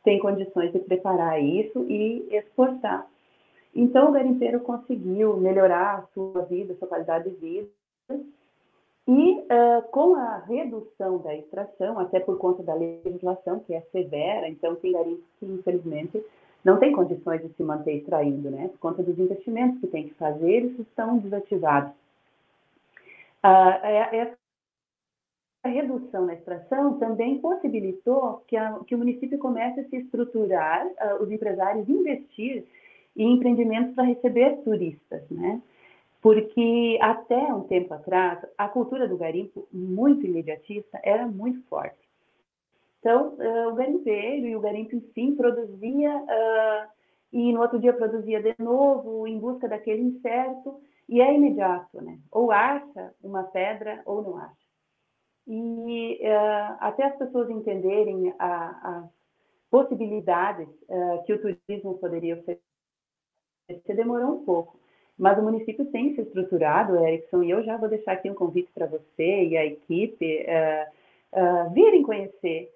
tem 0.03 0.19
condições 0.19 0.71
de 0.71 0.79
preparar 0.79 1.39
isso 1.39 1.85
e 1.87 2.27
exportar. 2.31 3.07
Então 3.75 4.09
o 4.09 4.11
garimpeiro 4.11 4.59
conseguiu 4.61 5.37
melhorar 5.37 5.99
a 5.99 6.01
sua 6.13 6.41
vida, 6.43 6.73
a 6.73 6.75
sua 6.77 6.87
qualidade 6.87 7.29
de 7.29 7.35
vida, 7.35 7.67
e 9.07 9.39
uh, 9.39 9.81
com 9.91 10.15
a 10.15 10.37
redução 10.37 11.17
da 11.19 11.35
extração, 11.35 11.99
até 11.99 12.19
por 12.19 12.37
conta 12.37 12.61
da 12.63 12.73
legislação, 12.73 13.59
que 13.59 13.73
é 13.73 13.81
severa, 13.91 14.47
então 14.47 14.75
tem 14.75 14.93
garimpos 14.93 15.25
que, 15.39 15.45
infelizmente, 15.45 16.23
não 16.63 16.77
tem 16.77 16.91
condições 16.91 17.41
de 17.41 17.51
se 17.53 17.63
manter 17.63 17.97
extraindo, 17.97 18.51
né? 18.51 18.67
Por 18.69 18.79
conta 18.79 19.01
dos 19.01 19.17
investimentos 19.17 19.81
que 19.81 19.87
tem 19.87 20.07
que 20.07 20.13
fazer, 20.13 20.49
eles 20.49 20.79
estão 20.79 21.17
desativados. 21.17 21.91
Uh, 23.43 23.83
essa 24.11 24.37
redução 25.65 26.27
na 26.27 26.35
extração 26.35 26.99
também 26.99 27.39
possibilitou 27.39 28.43
que, 28.47 28.55
a, 28.55 28.79
que 28.85 28.93
o 28.93 28.97
município 28.99 29.39
comece 29.39 29.79
a 29.79 29.89
se 29.89 29.97
estruturar, 29.97 30.85
uh, 30.85 31.23
os 31.23 31.31
empresários 31.31 31.89
investir 31.89 32.65
em 33.17 33.33
empreendimentos 33.33 33.95
para 33.95 34.03
receber 34.03 34.57
turistas, 34.63 35.23
né? 35.31 35.59
Porque 36.21 36.97
até 37.01 37.53
um 37.53 37.63
tempo 37.63 37.93
atrás 37.93 38.45
a 38.57 38.69
cultura 38.69 39.07
do 39.07 39.17
garimpo, 39.17 39.67
muito 39.71 40.25
imediatista, 40.25 40.99
era 41.03 41.27
muito 41.27 41.61
forte. 41.67 41.97
Então, 42.99 43.35
uh, 43.39 43.69
o 43.69 43.75
garimpeiro 43.75 44.45
e 44.45 44.55
o 44.55 44.59
garimpo, 44.59 44.95
enfim, 44.95 45.35
produzia 45.35 46.15
uh, 46.15 46.89
e 47.33 47.51
no 47.51 47.61
outro 47.61 47.79
dia 47.79 47.93
produzia 47.93 48.41
de 48.41 48.53
novo 48.59 49.25
em 49.25 49.39
busca 49.39 49.67
daquele 49.67 50.01
incerto 50.01 50.81
E 51.07 51.21
é 51.21 51.33
imediato, 51.33 52.01
né? 52.01 52.19
Ou 52.31 52.51
acha 52.51 53.13
uma 53.23 53.43
pedra 53.43 54.01
ou 54.05 54.21
não 54.21 54.37
acha. 54.37 54.55
E 55.47 56.19
uh, 56.21 56.77
até 56.79 57.05
as 57.05 57.17
pessoas 57.17 57.49
entenderem 57.49 58.33
as 58.37 59.09
possibilidades 59.69 60.67
uh, 60.87 61.23
que 61.25 61.33
o 61.33 61.41
turismo 61.41 61.97
poderia 61.97 62.35
oferecer, 62.35 62.61
demorou 63.95 64.35
um 64.35 64.45
pouco. 64.45 64.80
Mas 65.21 65.37
o 65.37 65.43
município 65.43 65.85
tem 65.85 66.15
se 66.15 66.21
estruturado, 66.21 66.97
Erickson, 66.97 67.43
e 67.43 67.51
eu 67.51 67.63
já 67.63 67.77
vou 67.77 67.87
deixar 67.87 68.13
aqui 68.13 68.27
um 68.27 68.33
convite 68.33 68.71
para 68.73 68.87
você 68.87 69.43
e 69.43 69.55
a 69.55 69.63
equipe 69.63 70.43
uh, 70.47 71.69
virem 71.71 72.01
conhecer. 72.01 72.71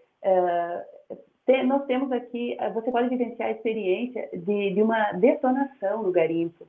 Tem, 1.44 1.66
nós 1.66 1.84
temos 1.88 2.12
aqui, 2.12 2.56
você 2.72 2.92
pode 2.92 3.10
vivenciar 3.10 3.50
a 3.50 3.52
experiência 3.52 4.30
de, 4.32 4.76
de 4.76 4.82
uma 4.84 5.14
detonação 5.14 6.04
no 6.04 6.12
garimpo, 6.12 6.68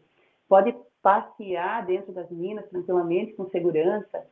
pode 0.49 0.75
passear 1.03 1.85
dentro 1.85 2.11
das 2.11 2.31
minas 2.31 2.67
tranquilamente, 2.71 3.35
com 3.35 3.49
segurança, 3.51 4.27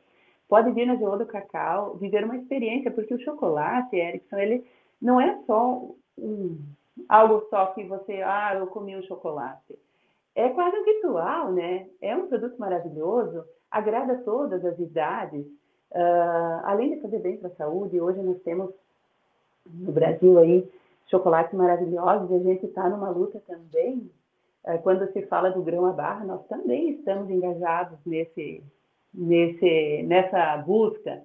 pode 0.49 0.71
vir 0.71 0.87
na 0.87 0.97
Geô 0.97 1.15
do 1.19 1.27
Cacau, 1.27 1.95
viver 1.97 2.25
uma 2.25 2.37
experiência, 2.37 2.91
porque 2.91 3.13
o 3.13 3.21
chocolate, 3.21 3.97
Erickson, 3.97 4.39
ele 4.39 4.65
não 5.01 5.21
é 5.21 5.39
só 5.47 5.91
um, 6.19 6.59
algo 7.07 7.47
só 7.51 7.67
que 7.67 7.85
você, 7.85 8.23
ah, 8.23 8.55
eu 8.59 8.67
comi 8.69 8.97
um 8.97 9.03
chocolate. 9.03 9.84
É 10.35 10.49
quase 10.49 10.77
um 10.77 10.85
ritual, 10.85 11.53
né? 11.53 11.87
É 12.01 12.16
um 12.16 12.27
produto 12.27 12.59
maravilhoso, 12.59 13.44
agrada 13.70 14.16
todas 14.25 14.64
as 14.64 14.79
idades, 14.79 15.47
uh, 15.92 16.61
além 16.64 16.94
de 16.94 17.01
fazer 17.01 17.20
bem 17.20 17.37
para 17.37 17.49
a 17.49 17.55
saúde, 17.55 18.01
hoje 18.01 18.20
nós 18.20 18.40
temos 18.42 18.70
no 19.64 19.92
Brasil 19.92 20.38
aí 20.38 20.68
chocolates 21.07 21.55
maravilhosos 21.55 22.31
e 22.31 22.35
a 22.35 22.38
gente 22.40 22.66
está 22.66 22.88
numa 22.88 23.11
luta 23.11 23.40
também. 23.47 24.11
Uh, 24.64 24.79
quando 24.83 25.11
se 25.12 25.23
fala 25.27 25.51
do 25.51 25.62
grão 25.62 25.87
à 25.87 25.92
barra, 25.92 26.25
nós 26.25 26.44
também 26.49 26.90
estamos 26.90 27.31
engajados 27.31 27.99
nesse, 28.05 28.62
nesse, 29.12 30.03
nessa 30.03 30.57
busca. 30.57 31.23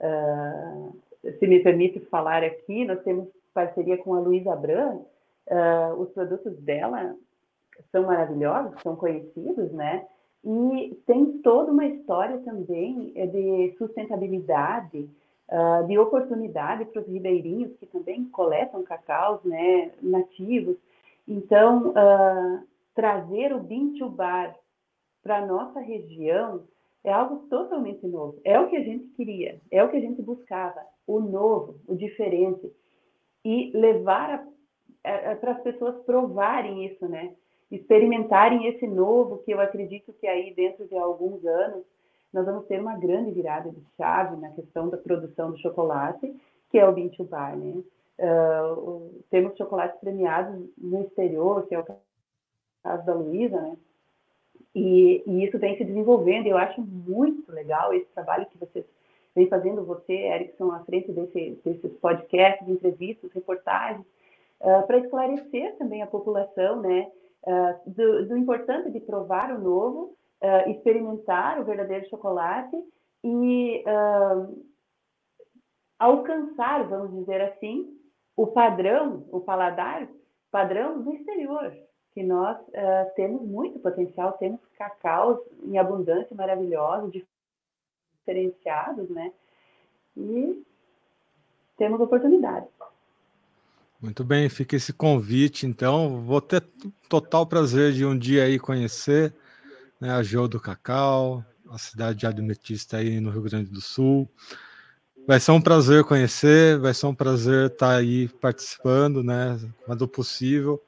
Uh, 0.00 0.96
se 1.38 1.46
me 1.46 1.60
permite 1.60 1.98
falar 2.00 2.44
aqui, 2.44 2.84
nós 2.84 3.02
temos 3.02 3.28
parceria 3.52 3.96
com 3.98 4.14
a 4.14 4.20
Luísa 4.20 4.54
uh, 4.54 6.00
os 6.00 6.10
produtos 6.10 6.56
dela 6.58 7.16
são 7.90 8.04
maravilhosos, 8.04 8.80
são 8.82 8.96
conhecidos, 8.96 9.72
né? 9.72 10.06
E 10.44 10.94
tem 11.06 11.38
toda 11.38 11.72
uma 11.72 11.86
história 11.86 12.38
também 12.40 13.12
eh, 13.14 13.26
de 13.26 13.74
sustentabilidade, 13.78 15.08
uh, 15.48 15.86
de 15.86 15.98
oportunidade 15.98 16.84
para 16.84 17.00
os 17.00 17.08
ribeirinhos 17.08 17.74
que 17.78 17.86
também 17.86 18.26
coletam 18.26 18.82
cacaus, 18.82 19.42
né, 19.42 19.92
nativos. 20.02 20.76
Então, 21.26 21.90
uh, 21.90 22.62
trazer 22.94 23.54
o 23.54 23.60
Bintubar 23.60 24.54
para 25.22 25.38
a 25.38 25.46
nossa 25.46 25.80
região 25.80 26.64
é 27.02 27.10
algo 27.10 27.46
totalmente 27.48 28.06
novo. 28.06 28.38
É 28.44 28.60
o 28.60 28.68
que 28.68 28.76
a 28.76 28.84
gente 28.84 29.06
queria, 29.16 29.58
é 29.70 29.82
o 29.82 29.88
que 29.88 29.96
a 29.96 30.00
gente 30.00 30.20
buscava, 30.20 30.80
o 31.06 31.20
novo, 31.20 31.76
o 31.86 31.94
diferente. 31.94 32.70
E 33.42 33.70
levar 33.74 34.46
para 35.40 35.52
as 35.52 35.62
pessoas 35.62 36.02
provarem 36.04 36.86
isso, 36.86 37.06
né? 37.06 37.34
Experimentarem 37.70 38.66
esse 38.68 38.86
novo, 38.86 39.38
que 39.38 39.52
eu 39.52 39.60
acredito 39.60 40.12
que 40.14 40.26
aí 40.26 40.54
dentro 40.54 40.86
de 40.86 40.96
alguns 40.96 41.44
anos 41.44 41.84
nós 42.32 42.44
vamos 42.44 42.66
ter 42.66 42.80
uma 42.80 42.96
grande 42.96 43.30
virada 43.30 43.70
de 43.70 43.80
chave 43.96 44.36
na 44.36 44.50
questão 44.50 44.88
da 44.88 44.96
produção 44.96 45.52
do 45.52 45.58
chocolate, 45.58 46.34
que 46.70 46.78
é 46.78 46.86
o 46.86 46.92
Bean 46.92 47.08
to 47.08 47.22
Bar, 47.24 47.56
né? 47.56 47.82
Uh, 48.18 49.22
temos 49.30 49.56
chocolates 49.56 49.98
premiados 50.00 50.68
no 50.76 51.02
exterior, 51.02 51.66
que 51.66 51.74
é 51.74 51.78
o 51.78 51.84
caso 51.84 53.06
da 53.06 53.14
Luísa, 53.14 53.60
né? 53.60 53.76
E, 54.74 55.22
e, 55.24 55.44
isso 55.44 55.58
vem 55.58 55.76
se 55.76 55.84
desenvolvendo, 55.84 56.48
eu 56.48 56.56
acho 56.56 56.80
muito 56.80 57.50
legal 57.52 57.94
esse 57.94 58.06
trabalho 58.06 58.46
que 58.46 58.58
vocês 58.58 58.84
vem 59.34 59.46
fazendo, 59.46 59.84
você, 59.84 60.12
Erickson, 60.12 60.72
à 60.72 60.80
frente 60.80 61.12
desse, 61.12 61.58
desses 61.64 61.92
podcasts, 61.98 62.68
entrevistas, 62.68 63.30
reportagens, 63.32 64.04
uh, 64.60 64.84
para 64.86 64.98
esclarecer 64.98 65.76
também 65.76 66.02
a 66.02 66.06
população, 66.08 66.80
né, 66.80 67.08
uh, 67.46 67.90
do, 67.90 68.28
do, 68.28 68.36
importante 68.36 68.90
de 68.90 69.00
provar 69.00 69.54
o 69.54 69.60
novo, 69.60 70.16
uh, 70.42 70.70
experimentar 70.70 71.60
o 71.60 71.64
verdadeiro 71.64 72.08
chocolate 72.08 72.76
e 73.22 73.82
alcançar, 75.98 76.86
vamos 76.86 77.12
dizer 77.20 77.40
assim, 77.40 77.98
o 78.36 78.48
padrão, 78.48 79.24
o 79.30 79.40
paladar 79.40 80.06
padrão 80.50 81.02
do 81.02 81.12
exterior, 81.14 81.72
que 82.12 82.22
nós 82.22 82.56
uh, 82.68 83.14
temos 83.16 83.42
muito 83.42 83.78
potencial, 83.80 84.32
temos 84.34 84.60
cacaus 84.78 85.38
em 85.64 85.78
abundância 85.78 86.34
maravilhosos, 86.36 87.12
diferenciados, 88.18 89.10
né? 89.10 89.32
E 90.16 90.64
temos 91.76 92.00
oportunidades. 92.00 92.68
Muito 94.04 94.22
bem, 94.22 94.50
fica 94.50 94.76
esse 94.76 94.92
convite, 94.92 95.64
então. 95.64 96.20
Vou 96.20 96.38
ter 96.38 96.62
total 97.08 97.46
prazer 97.46 97.94
de 97.94 98.04
um 98.04 98.16
dia 98.16 98.44
aí 98.44 98.58
conhecer 98.58 99.32
né, 99.98 100.10
a 100.10 100.22
Geo 100.22 100.46
do 100.46 100.60
Cacau, 100.60 101.42
a 101.70 101.78
cidade 101.78 102.18
de 102.18 102.26
Admetista 102.26 102.98
aí 102.98 103.18
no 103.18 103.30
Rio 103.30 103.40
Grande 103.40 103.70
do 103.70 103.80
Sul. 103.80 104.28
Vai 105.26 105.40
ser 105.40 105.52
um 105.52 105.60
prazer 105.60 106.04
conhecer, 106.04 106.78
vai 106.78 106.92
ser 106.92 107.06
um 107.06 107.14
prazer 107.14 107.70
estar 107.70 107.96
aí 107.96 108.28
participando, 108.28 109.24
né, 109.24 109.58
quando 109.86 110.06
possível 110.06 110.78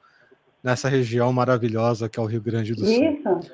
nessa 0.63 0.87
região 0.87 1.33
maravilhosa 1.33 2.07
que 2.07 2.19
é 2.19 2.21
o 2.21 2.27
Rio 2.27 2.41
Grande 2.43 2.75
do 2.75 2.85
Sul. 2.85 3.03
Isso. 3.03 3.51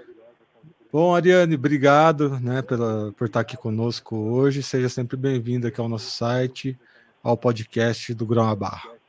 Bom, 0.92 1.16
Ariane, 1.16 1.56
obrigado 1.56 2.38
né, 2.38 2.62
pela, 2.62 3.14
por 3.14 3.28
estar 3.28 3.40
aqui 3.40 3.56
conosco 3.56 4.14
hoje. 4.14 4.62
Seja 4.62 4.90
sempre 4.90 5.16
bem-vinda 5.16 5.70
aqui 5.70 5.80
ao 5.80 5.88
nosso 5.88 6.12
site, 6.12 6.78
ao 7.24 7.38
podcast 7.38 8.14
do 8.14 8.26
Grão 8.26 8.50
a 8.50 8.54
Barra. 8.54 9.03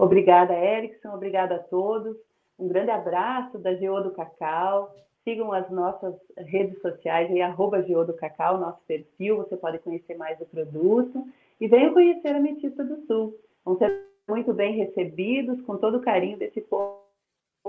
Obrigada, 0.00 0.54
Erickson. 0.54 1.14
Obrigada 1.14 1.56
a 1.56 1.58
todos. 1.58 2.16
Um 2.58 2.66
grande 2.66 2.90
abraço 2.90 3.58
da 3.58 3.74
Geo 3.74 4.00
do 4.00 4.12
Cacau. 4.12 4.96
Sigam 5.22 5.52
as 5.52 5.70
nossas 5.70 6.14
redes 6.38 6.80
sociais, 6.80 7.30
aí, 7.30 7.42
arroba 7.42 7.82
Geo 7.82 8.10
Cacau, 8.14 8.58
nosso 8.58 8.80
perfil. 8.88 9.36
Você 9.36 9.58
pode 9.58 9.78
conhecer 9.80 10.16
mais 10.16 10.40
o 10.40 10.46
produto. 10.46 11.28
E 11.60 11.68
venham 11.68 11.92
conhecer 11.92 12.34
a 12.34 12.40
Metista 12.40 12.82
do 12.82 13.04
Sul. 13.06 13.38
Vão 13.62 13.76
ser 13.76 14.06
muito 14.26 14.54
bem 14.54 14.74
recebidos, 14.74 15.60
com 15.66 15.76
todo 15.76 15.98
o 15.98 16.00
carinho 16.00 16.38
desse 16.38 16.62
povo 16.62 17.02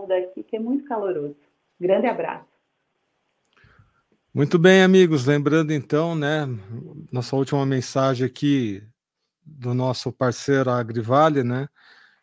daqui, 0.08 0.42
que 0.42 0.56
é 0.56 0.60
muito 0.60 0.86
caloroso. 0.86 1.36
Grande 1.78 2.08
abraço. 2.08 2.48
Muito 4.34 4.58
bem, 4.58 4.84
amigos. 4.84 5.26
Lembrando 5.26 5.74
então, 5.74 6.16
né, 6.16 6.48
nossa 7.12 7.36
última 7.36 7.66
mensagem 7.66 8.26
aqui 8.26 8.82
do 9.46 9.74
nosso 9.74 10.14
parceiro 10.14 10.70
Agrivale, 10.70 11.44
né, 11.44 11.68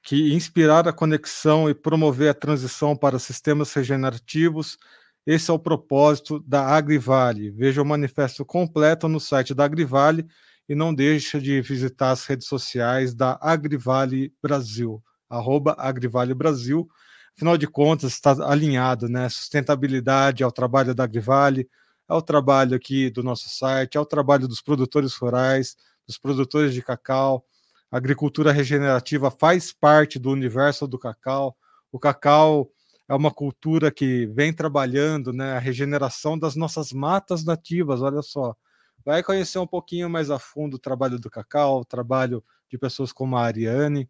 que 0.08 0.32
inspirar 0.32 0.88
a 0.88 0.92
conexão 0.92 1.68
e 1.68 1.74
promover 1.74 2.30
a 2.30 2.34
transição 2.34 2.96
para 2.96 3.18
sistemas 3.18 3.74
regenerativos. 3.74 4.78
Esse 5.26 5.50
é 5.50 5.52
o 5.52 5.58
propósito 5.58 6.40
da 6.40 6.64
Agrivale. 6.64 7.50
Veja 7.50 7.82
o 7.82 7.84
manifesto 7.84 8.42
completo 8.42 9.06
no 9.06 9.20
site 9.20 9.52
da 9.52 9.66
Agrivale 9.66 10.26
e 10.66 10.74
não 10.74 10.94
deixa 10.94 11.38
de 11.38 11.60
visitar 11.60 12.12
as 12.12 12.24
redes 12.24 12.48
sociais 12.48 13.12
da 13.12 13.38
Agrivale 13.38 14.32
Brasil, 14.42 15.04
arroba 15.28 15.76
Agrivale 15.76 16.32
Brasil. 16.32 16.88
Afinal 17.36 17.58
de 17.58 17.66
contas, 17.66 18.14
está 18.14 18.30
alinhado, 18.50 19.10
né? 19.10 19.28
Sustentabilidade 19.28 20.42
ao 20.42 20.50
trabalho 20.50 20.94
da 20.94 21.04
Agrivale, 21.04 21.68
ao 22.08 22.22
trabalho 22.22 22.74
aqui 22.74 23.10
do 23.10 23.22
nosso 23.22 23.50
site, 23.50 23.98
ao 23.98 24.06
trabalho 24.06 24.48
dos 24.48 24.62
produtores 24.62 25.12
rurais, 25.16 25.76
dos 26.06 26.16
produtores 26.16 26.72
de 26.72 26.80
cacau. 26.80 27.44
A 27.90 27.96
agricultura 27.96 28.52
regenerativa 28.52 29.30
faz 29.30 29.72
parte 29.72 30.18
do 30.18 30.30
universo 30.30 30.86
do 30.86 30.98
cacau. 30.98 31.56
O 31.90 31.98
cacau 31.98 32.70
é 33.08 33.14
uma 33.14 33.30
cultura 33.30 33.90
que 33.90 34.26
vem 34.26 34.52
trabalhando 34.52 35.32
né, 35.32 35.52
a 35.52 35.58
regeneração 35.58 36.38
das 36.38 36.54
nossas 36.54 36.92
matas 36.92 37.44
nativas, 37.44 38.02
olha 38.02 38.22
só 38.22 38.54
vai 39.04 39.22
conhecer 39.22 39.58
um 39.58 39.66
pouquinho 39.66 40.10
mais 40.10 40.30
a 40.30 40.38
fundo 40.38 40.74
o 40.74 40.78
trabalho 40.78 41.18
do 41.18 41.30
Cacau, 41.30 41.80
o 41.80 41.84
trabalho 41.84 42.44
de 42.70 42.76
pessoas 42.76 43.10
como 43.10 43.38
a 43.38 43.42
Ariane, 43.42 44.06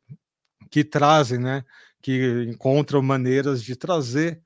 que 0.71 0.83
trazem, 0.85 1.38
né, 1.38 1.64
que 2.03 2.47
encontram 2.49 3.01
maneiras 3.01 3.62
de 3.62 3.77
trazer 3.77 4.43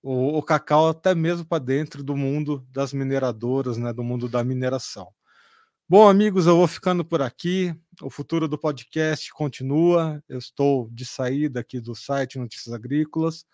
o, 0.00 0.38
o 0.38 0.42
cacau 0.42 0.88
até 0.88 1.14
mesmo 1.14 1.44
para 1.44 1.62
dentro 1.62 2.04
do 2.04 2.16
mundo 2.16 2.64
das 2.70 2.92
mineradoras, 2.92 3.76
né, 3.76 3.92
do 3.92 4.04
mundo 4.04 4.28
da 4.28 4.44
mineração. 4.44 5.12
Bom, 5.88 6.08
amigos, 6.08 6.46
eu 6.46 6.56
vou 6.56 6.66
ficando 6.66 7.04
por 7.04 7.22
aqui. 7.22 7.74
O 8.02 8.10
futuro 8.10 8.48
do 8.48 8.58
podcast 8.58 9.32
continua. 9.32 10.22
Eu 10.28 10.38
estou 10.38 10.88
de 10.90 11.04
saída 11.04 11.60
aqui 11.60 11.80
do 11.80 11.94
site 11.94 12.38
Notícias 12.38 12.74
Agrícolas, 12.74 13.46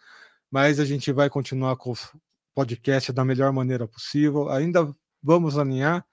mas 0.50 0.80
a 0.80 0.84
gente 0.84 1.12
vai 1.12 1.28
continuar 1.28 1.76
com 1.76 1.92
o 1.92 1.96
podcast 2.54 3.12
da 3.12 3.24
melhor 3.24 3.52
maneira 3.52 3.86
possível. 3.86 4.48
Ainda 4.48 4.94
vamos 5.22 5.58
alinhar 5.58 6.06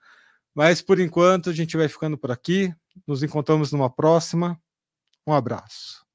mas 0.59 0.81
por 0.81 0.99
enquanto 0.99 1.49
a 1.49 1.53
gente 1.53 1.77
vai 1.77 1.87
ficando 1.87 2.17
por 2.17 2.31
aqui. 2.31 2.73
Nos 3.07 3.23
encontramos 3.23 3.71
numa 3.71 3.89
próxima. 3.89 4.59
Um 5.25 5.33
abraço. 5.33 6.08